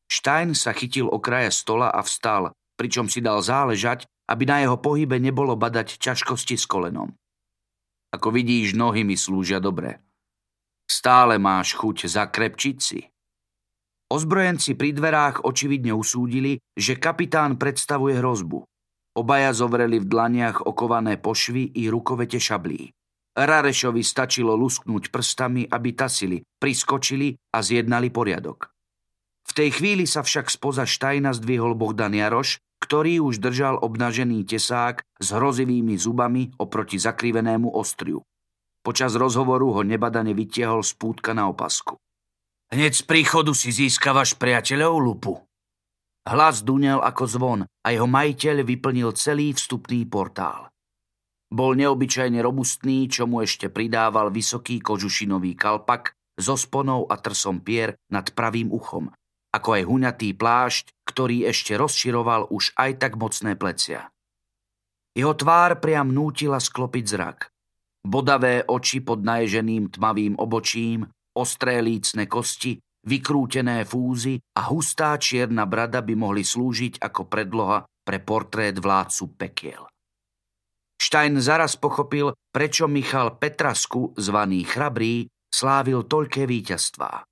Stein 0.06 0.54
sa 0.54 0.70
chytil 0.70 1.10
o 1.10 1.18
kraje 1.18 1.50
stola 1.50 1.90
a 1.90 2.00
vstal, 2.02 2.54
pričom 2.78 3.10
si 3.10 3.18
dal 3.18 3.42
záležať, 3.42 4.06
aby 4.30 4.46
na 4.46 4.62
jeho 4.62 4.78
pohybe 4.78 5.18
nebolo 5.18 5.54
badať 5.58 5.98
ťažkosti 5.98 6.54
s 6.58 6.66
kolenom. 6.66 7.14
Ako 8.14 8.30
vidíš, 8.30 8.78
nohy 8.78 9.02
mi 9.02 9.18
slúžia 9.18 9.58
dobre. 9.58 9.98
Stále 10.86 11.42
máš 11.42 11.74
chuť 11.74 12.06
zakrepčiť 12.06 12.76
si. 12.78 13.02
Ozbrojenci 14.06 14.78
pri 14.78 14.94
dverách 14.94 15.42
očividne 15.42 15.90
usúdili, 15.90 16.62
že 16.78 16.94
kapitán 16.94 17.58
predstavuje 17.58 18.22
hrozbu. 18.22 18.62
Obaja 19.18 19.50
zovreli 19.50 19.98
v 19.98 20.06
dlaniach 20.06 20.62
okované 20.62 21.18
pošvy 21.18 21.74
i 21.74 21.90
rukovete 21.90 22.38
šablí. 22.38 22.94
Rarešovi 23.34 24.00
stačilo 24.06 24.54
lusknúť 24.54 25.10
prstami, 25.10 25.66
aby 25.66 25.90
tasili, 25.92 26.38
priskočili 26.40 27.34
a 27.52 27.58
zjednali 27.60 28.08
poriadok. 28.14 28.75
V 29.46 29.52
tej 29.54 29.78
chvíli 29.78 30.04
sa 30.10 30.26
však 30.26 30.50
spoza 30.50 30.82
Štajna 30.84 31.30
zdvihol 31.32 31.78
Bohdan 31.78 32.12
Jaroš, 32.12 32.58
ktorý 32.82 33.24
už 33.24 33.40
držal 33.40 33.78
obnažený 33.80 34.44
tesák 34.44 35.00
s 35.00 35.28
hrozivými 35.32 35.96
zubami 35.96 36.52
oproti 36.60 37.00
zakrivenému 37.00 37.72
ostriu. 37.72 38.22
Počas 38.84 39.18
rozhovoru 39.18 39.74
ho 39.74 39.82
nebadane 39.82 40.30
vytiahol 40.30 40.86
z 40.86 40.94
pútka 40.94 41.34
na 41.34 41.50
opasku. 41.50 41.98
Hneď 42.70 42.92
z 42.98 43.02
príchodu 43.06 43.54
si 43.54 43.70
získavaš 43.70 44.38
priateľov 44.38 44.94
lupu. 44.98 45.34
Hlas 46.26 46.66
dunel 46.66 46.98
ako 46.98 47.24
zvon 47.26 47.60
a 47.62 47.86
jeho 47.90 48.06
majiteľ 48.10 48.66
vyplnil 48.66 49.14
celý 49.14 49.54
vstupný 49.54 50.06
portál. 50.10 50.70
Bol 51.46 51.78
neobyčajne 51.78 52.42
robustný, 52.42 53.06
čo 53.06 53.30
mu 53.30 53.46
ešte 53.46 53.70
pridával 53.70 54.34
vysoký 54.34 54.82
kožušinový 54.82 55.54
kalpak 55.54 56.18
so 56.34 56.58
sponou 56.58 57.06
a 57.06 57.14
trsom 57.22 57.62
pier 57.62 57.94
nad 58.10 58.26
pravým 58.34 58.74
uchom, 58.74 59.14
ako 59.56 59.80
aj 59.80 59.82
huňatý 59.88 60.36
plášť, 60.36 60.92
ktorý 61.08 61.48
ešte 61.48 61.80
rozširoval 61.80 62.52
už 62.52 62.76
aj 62.76 63.00
tak 63.00 63.16
mocné 63.16 63.56
plecia. 63.56 64.12
Jeho 65.16 65.32
tvár 65.32 65.80
priam 65.80 66.12
nútila 66.12 66.60
sklopiť 66.60 67.04
zrak. 67.08 67.38
Bodavé 68.04 68.68
oči 68.68 69.00
pod 69.00 69.24
naježeným 69.24 69.88
tmavým 69.96 70.36
obočím, 70.36 71.08
ostré 71.34 71.80
lícne 71.80 72.28
kosti, 72.28 72.76
vykrútené 73.06 73.88
fúzy 73.88 74.36
a 74.60 74.68
hustá 74.68 75.16
čierna 75.16 75.64
brada 75.64 76.04
by 76.04 76.14
mohli 76.14 76.44
slúžiť 76.44 77.00
ako 77.00 77.26
predloha 77.32 77.88
pre 78.04 78.20
portrét 78.20 78.76
vládcu 78.76 79.24
pekiel. 79.34 79.82
Stein 80.96 81.38
zaraz 81.40 81.76
pochopil, 81.76 82.32
prečo 82.52 82.88
Michal 82.88 83.36
Petrasku, 83.36 84.16
zvaný 84.16 84.64
Chrabrý, 84.64 85.28
slávil 85.52 86.04
toľké 86.08 86.48
víťazstvá. 86.48 87.24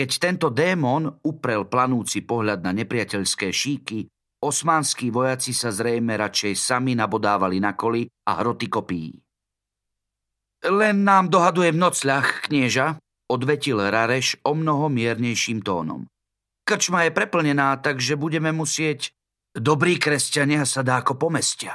Keď 0.00 0.10
tento 0.16 0.48
démon 0.48 1.12
uprel 1.28 1.68
planúci 1.68 2.24
pohľad 2.24 2.64
na 2.64 2.72
nepriateľské 2.72 3.52
šíky, 3.52 4.08
osmanskí 4.40 5.12
vojaci 5.12 5.52
sa 5.52 5.68
zrejme 5.68 6.16
radšej 6.16 6.56
sami 6.56 6.96
nabodávali 6.96 7.60
na 7.60 7.76
koli 7.76 8.08
a 8.08 8.40
hroty 8.40 8.72
kopí. 8.72 9.12
Len 10.64 11.04
nám 11.04 11.28
dohaduje 11.28 11.76
v 11.76 11.82
nocľach, 11.84 12.48
knieža, 12.48 12.96
odvetil 13.28 13.76
Rareš 13.76 14.40
o 14.40 14.56
mnoho 14.56 14.88
miernejším 14.88 15.60
tónom. 15.60 16.08
Krčma 16.64 17.04
je 17.04 17.12
preplnená, 17.12 17.76
takže 17.84 18.16
budeme 18.16 18.56
musieť... 18.56 19.12
Dobrí 19.50 20.00
kresťania 20.00 20.62
sa 20.62 20.80
dáko 20.86 21.18
pomestia, 21.18 21.74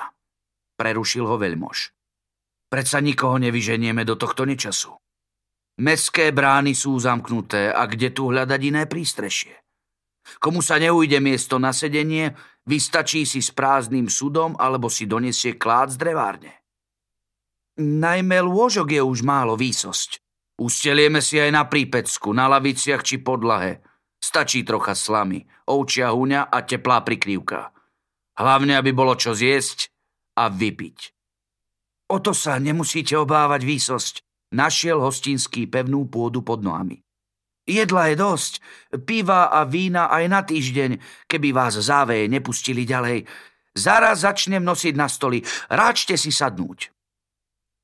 prerušil 0.80 1.28
ho 1.28 1.36
veľmož. 1.36 1.92
Predsa 2.72 3.04
nikoho 3.04 3.36
nevyženieme 3.36 4.02
do 4.02 4.16
tohto 4.18 4.48
nečasu. 4.48 4.96
Mestské 5.76 6.32
brány 6.32 6.72
sú 6.72 6.96
zamknuté 6.96 7.68
a 7.68 7.84
kde 7.84 8.16
tu 8.16 8.32
hľadať 8.32 8.62
iné 8.64 8.84
prístrešie? 8.88 9.60
Komu 10.40 10.64
sa 10.64 10.80
neujde 10.80 11.20
miesto 11.20 11.60
na 11.60 11.76
sedenie, 11.76 12.32
vystačí 12.64 13.28
si 13.28 13.44
s 13.44 13.52
prázdnym 13.52 14.08
sudom 14.08 14.56
alebo 14.56 14.88
si 14.88 15.04
donesie 15.04 15.60
klád 15.60 15.92
z 15.94 15.98
drevárne. 16.00 16.54
Najmä 17.76 18.40
lôžok 18.40 18.96
je 18.96 19.02
už 19.04 19.20
málo 19.28 19.60
výsosť. 19.60 20.24
Ustelieme 20.56 21.20
si 21.20 21.36
aj 21.36 21.52
na 21.52 21.68
prípecku, 21.68 22.32
na 22.32 22.48
laviciach 22.48 23.04
či 23.04 23.20
podlahe. 23.20 23.84
Stačí 24.24 24.64
trocha 24.64 24.96
slamy, 24.96 25.44
ovčia 25.68 26.16
huňa 26.16 26.48
a 26.48 26.58
teplá 26.64 27.04
prikrývka. 27.04 27.76
Hlavne, 28.40 28.80
aby 28.80 28.96
bolo 28.96 29.20
čo 29.20 29.36
zjesť 29.36 29.92
a 30.40 30.48
vypiť. 30.48 30.98
O 32.16 32.24
to 32.24 32.32
sa 32.32 32.56
nemusíte 32.64 33.20
obávať 33.20 33.62
výsosť. 33.68 34.25
Našiel 34.56 35.04
hostinský 35.04 35.68
pevnú 35.68 36.08
pôdu 36.08 36.40
pod 36.40 36.64
nohami. 36.64 37.04
Jedla 37.68 38.14
je 38.14 38.16
dosť, 38.16 38.54
piva 39.04 39.52
a 39.52 39.68
vína 39.68 40.08
aj 40.08 40.26
na 40.32 40.42
týždeň, 40.46 40.92
keby 41.28 41.52
vás 41.52 41.76
záveje 41.76 42.32
nepustili 42.32 42.88
ďalej. 42.88 43.28
Zaraz 43.76 44.24
začnem 44.24 44.64
nosiť 44.64 44.94
na 44.96 45.12
stoli, 45.12 45.44
ráčte 45.68 46.16
si 46.16 46.32
sadnúť. 46.32 46.96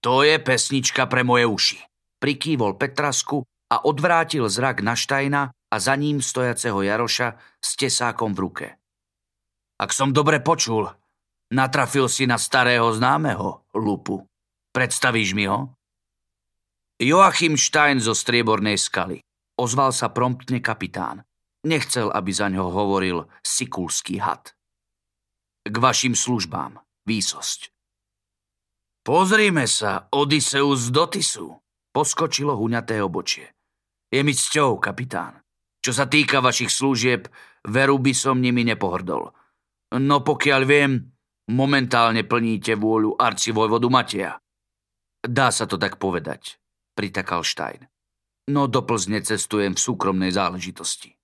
To 0.05 0.23
je 0.23 0.39
pesnička 0.39 1.09
pre 1.11 1.27
moje 1.27 1.49
uši. 1.49 1.79
Prikývol 2.21 2.77
Petrasku 2.77 3.43
a 3.73 3.83
odvrátil 3.83 4.45
zrak 4.47 4.85
na 4.85 4.95
Štajna 4.95 5.51
a 5.51 5.75
za 5.75 5.97
ním 5.97 6.21
stojaceho 6.21 6.79
Jaroša 6.85 7.35
s 7.59 7.69
tesákom 7.75 8.37
v 8.37 8.39
ruke. 8.39 8.67
Ak 9.81 9.91
som 9.91 10.13
dobre 10.13 10.45
počul, 10.45 10.93
natrafil 11.49 12.05
si 12.05 12.29
na 12.29 12.37
starého 12.37 12.85
známeho, 12.93 13.65
Lupu. 13.73 14.21
Predstavíš 14.71 15.33
mi 15.33 15.49
ho? 15.49 15.73
Joachim 17.01 17.57
Stein 17.57 17.97
zo 17.97 18.13
Striebornej 18.13 18.77
skaly. 18.77 19.25
Ozval 19.57 19.89
sa 19.89 20.13
promptne 20.13 20.61
kapitán. 20.61 21.25
Nechcel, 21.65 22.13
aby 22.13 22.29
za 22.29 22.45
ňo 22.45 22.69
hovoril 22.69 23.25
sikulský 23.41 24.21
had. 24.21 24.53
K 25.65 25.75
vašim 25.81 26.13
službám, 26.13 26.77
výsosť. 27.09 27.73
Pozrime 29.01 29.65
sa, 29.65 30.13
Odysseus 30.13 30.93
do 30.93 31.09
Tisu. 31.09 31.57
Poskočilo 31.89 32.53
huňaté 32.53 33.01
obočie. 33.01 33.49
Je 34.13 34.21
mi 34.21 34.37
cťou, 34.37 34.77
kapitán. 34.77 35.41
Čo 35.81 35.97
sa 35.97 36.05
týka 36.05 36.37
vašich 36.37 36.69
služieb, 36.69 37.25
veru 37.65 37.97
by 37.97 38.13
som 38.13 38.37
nimi 38.37 38.61
nepohrdol. 38.61 39.33
No 39.97 40.17
pokiaľ 40.21 40.61
viem, 40.69 41.01
momentálne 41.49 42.21
plníte 42.29 42.77
vôľu 42.77 43.17
arcivojvodu 43.17 43.87
Mateja. 43.89 44.31
Dá 45.25 45.49
sa 45.49 45.65
to 45.65 45.81
tak 45.81 45.97
povedať, 45.97 46.60
pritakal 46.93 47.43
Stein. 47.45 47.87
No 48.51 48.67
do 48.67 48.81
Plzne 48.83 49.21
cestujem 49.21 49.77
v 49.77 49.83
súkromnej 49.83 50.33
záležitosti. 50.33 51.15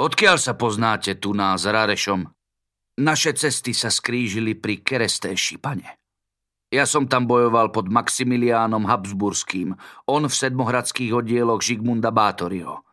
Odkiaľ 0.00 0.36
sa 0.40 0.56
poznáte 0.56 1.16
tu 1.20 1.36
nás 1.36 1.64
s 1.64 1.70
Rárešom? 1.70 2.24
Naše 3.00 3.32
cesty 3.36 3.72
sa 3.72 3.88
skrížili 3.88 4.56
pri 4.56 4.80
Kerestéši, 4.80 5.56
pane. 5.60 6.00
Ja 6.70 6.86
som 6.86 7.10
tam 7.10 7.26
bojoval 7.26 7.74
pod 7.74 7.90
Maximiliánom 7.90 8.86
Habsburským, 8.86 9.74
on 10.06 10.22
v 10.24 10.34
sedmohradských 10.34 11.10
oddieloch 11.10 11.66
Žigmunda 11.66 12.14
Bátoriho. 12.14 12.86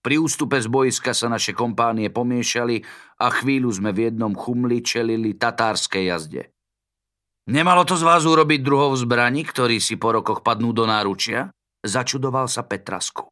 Pri 0.00 0.16
ústupe 0.16 0.56
z 0.56 0.66
boiska 0.66 1.12
sa 1.12 1.28
naše 1.28 1.52
kompánie 1.52 2.08
pomiešali 2.08 2.82
a 3.20 3.28
chvíľu 3.28 3.70
sme 3.70 3.92
v 3.92 4.10
jednom 4.10 4.32
chumli 4.32 4.80
čelili 4.80 5.36
tatárskej 5.36 6.04
jazde. 6.08 6.42
Nemalo 7.50 7.82
to 7.82 7.98
z 7.98 8.06
vás 8.06 8.22
urobiť 8.22 8.62
druhov 8.62 8.94
zbraní, 8.94 9.42
ktorí 9.42 9.82
si 9.82 9.98
po 9.98 10.14
rokoch 10.14 10.46
padnú 10.46 10.70
do 10.70 10.86
náručia? 10.86 11.50
Začudoval 11.82 12.46
sa 12.46 12.62
Petrasku. 12.62 13.26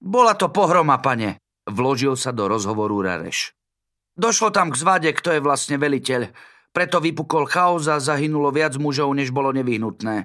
Bola 0.00 0.32
to 0.32 0.48
pohroma, 0.48 0.96
pane, 1.04 1.36
vložil 1.68 2.16
sa 2.16 2.32
do 2.32 2.48
rozhovoru 2.48 3.04
Rareš. 3.04 3.52
Došlo 4.16 4.48
tam 4.48 4.72
k 4.72 4.80
zvade, 4.80 5.12
kto 5.12 5.36
je 5.36 5.44
vlastne 5.44 5.76
veliteľ. 5.76 6.32
Preto 6.72 6.96
vypukol 6.96 7.44
chaos 7.44 7.92
a 7.92 8.00
zahynulo 8.00 8.48
viac 8.48 8.80
mužov, 8.80 9.12
než 9.12 9.36
bolo 9.36 9.52
nevyhnutné. 9.52 10.24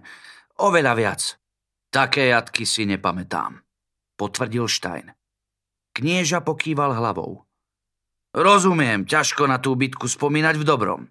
Oveľa 0.64 0.94
viac. 0.96 1.22
Také 1.92 2.32
jatky 2.32 2.64
si 2.64 2.88
nepamätám, 2.88 3.60
potvrdil 4.16 4.72
Stein. 4.72 5.12
Knieža 5.92 6.40
pokýval 6.40 6.96
hlavou. 6.96 7.44
Rozumiem, 8.36 9.04
ťažko 9.04 9.52
na 9.52 9.60
tú 9.60 9.76
bitku 9.76 10.08
spomínať 10.08 10.56
v 10.60 10.68
dobrom. 10.68 11.02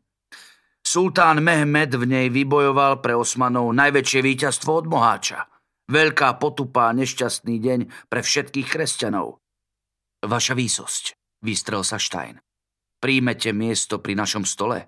Sultán 0.95 1.43
Mehmed 1.43 1.91
v 1.99 2.07
nej 2.07 2.27
vybojoval 2.31 3.03
pre 3.03 3.19
Osmanov 3.19 3.67
najväčšie 3.75 4.21
víťazstvo 4.31 4.79
od 4.79 4.87
Moháča. 4.87 5.43
Veľká 5.91 6.39
potupa 6.39 6.87
a 6.87 6.95
nešťastný 6.95 7.59
deň 7.59 8.07
pre 8.07 8.23
všetkých 8.23 8.63
kresťanov. 8.71 9.43
Vaša 10.23 10.55
výsosť, 10.55 11.19
vystrel 11.43 11.83
sa 11.83 11.99
Stein. 11.99 12.39
Príjmete 13.03 13.51
miesto 13.51 13.99
pri 13.99 14.15
našom 14.15 14.47
stole? 14.47 14.87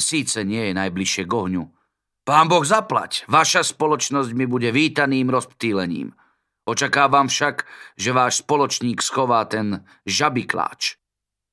Síce 0.00 0.48
nie 0.48 0.72
je 0.72 0.80
najbližšie 0.80 1.28
k 1.28 1.32
ohňu. 1.36 1.76
Pán 2.24 2.48
Boh 2.48 2.64
zaplať, 2.64 3.28
vaša 3.28 3.68
spoločnosť 3.68 4.32
mi 4.32 4.48
bude 4.48 4.72
vítaným 4.72 5.28
rozptýlením. 5.28 6.16
Očakávam 6.64 7.28
však, 7.28 7.68
že 8.00 8.16
váš 8.16 8.40
spoločník 8.40 9.04
schová 9.04 9.44
ten 9.44 9.84
žabikláč. 10.08 10.96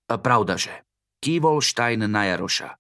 Pravdaže, 0.08 0.88
kývol 1.20 1.60
Štajn 1.60 2.08
na 2.08 2.32
Jaroša. 2.32 2.80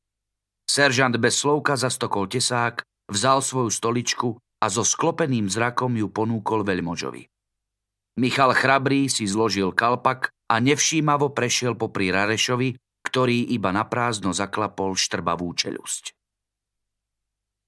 Seržant 0.65 1.13
bez 1.15 1.38
slovka 1.38 1.78
zastokol 1.78 2.25
tesák, 2.25 2.82
vzal 3.08 3.39
svoju 3.45 3.69
stoličku 3.69 4.30
a 4.62 4.65
so 4.67 4.82
sklopeným 4.82 5.45
zrakom 5.45 5.93
ju 5.93 6.10
ponúkol 6.10 6.65
veľmožovi. 6.65 7.30
Michal 8.17 8.56
Chrabrý 8.56 9.12
si 9.12 9.28
zložil 9.28 9.75
kalpak 9.75 10.32
a 10.47 10.58
nevšímavo 10.63 11.36
prešiel 11.36 11.75
popri 11.75 12.10
Rarešovi, 12.10 12.80
ktorý 13.06 13.54
iba 13.54 13.69
na 13.69 13.86
prázdno 13.86 14.34
zaklapol 14.34 14.97
štrbavú 14.97 15.54
čelusť. 15.54 16.15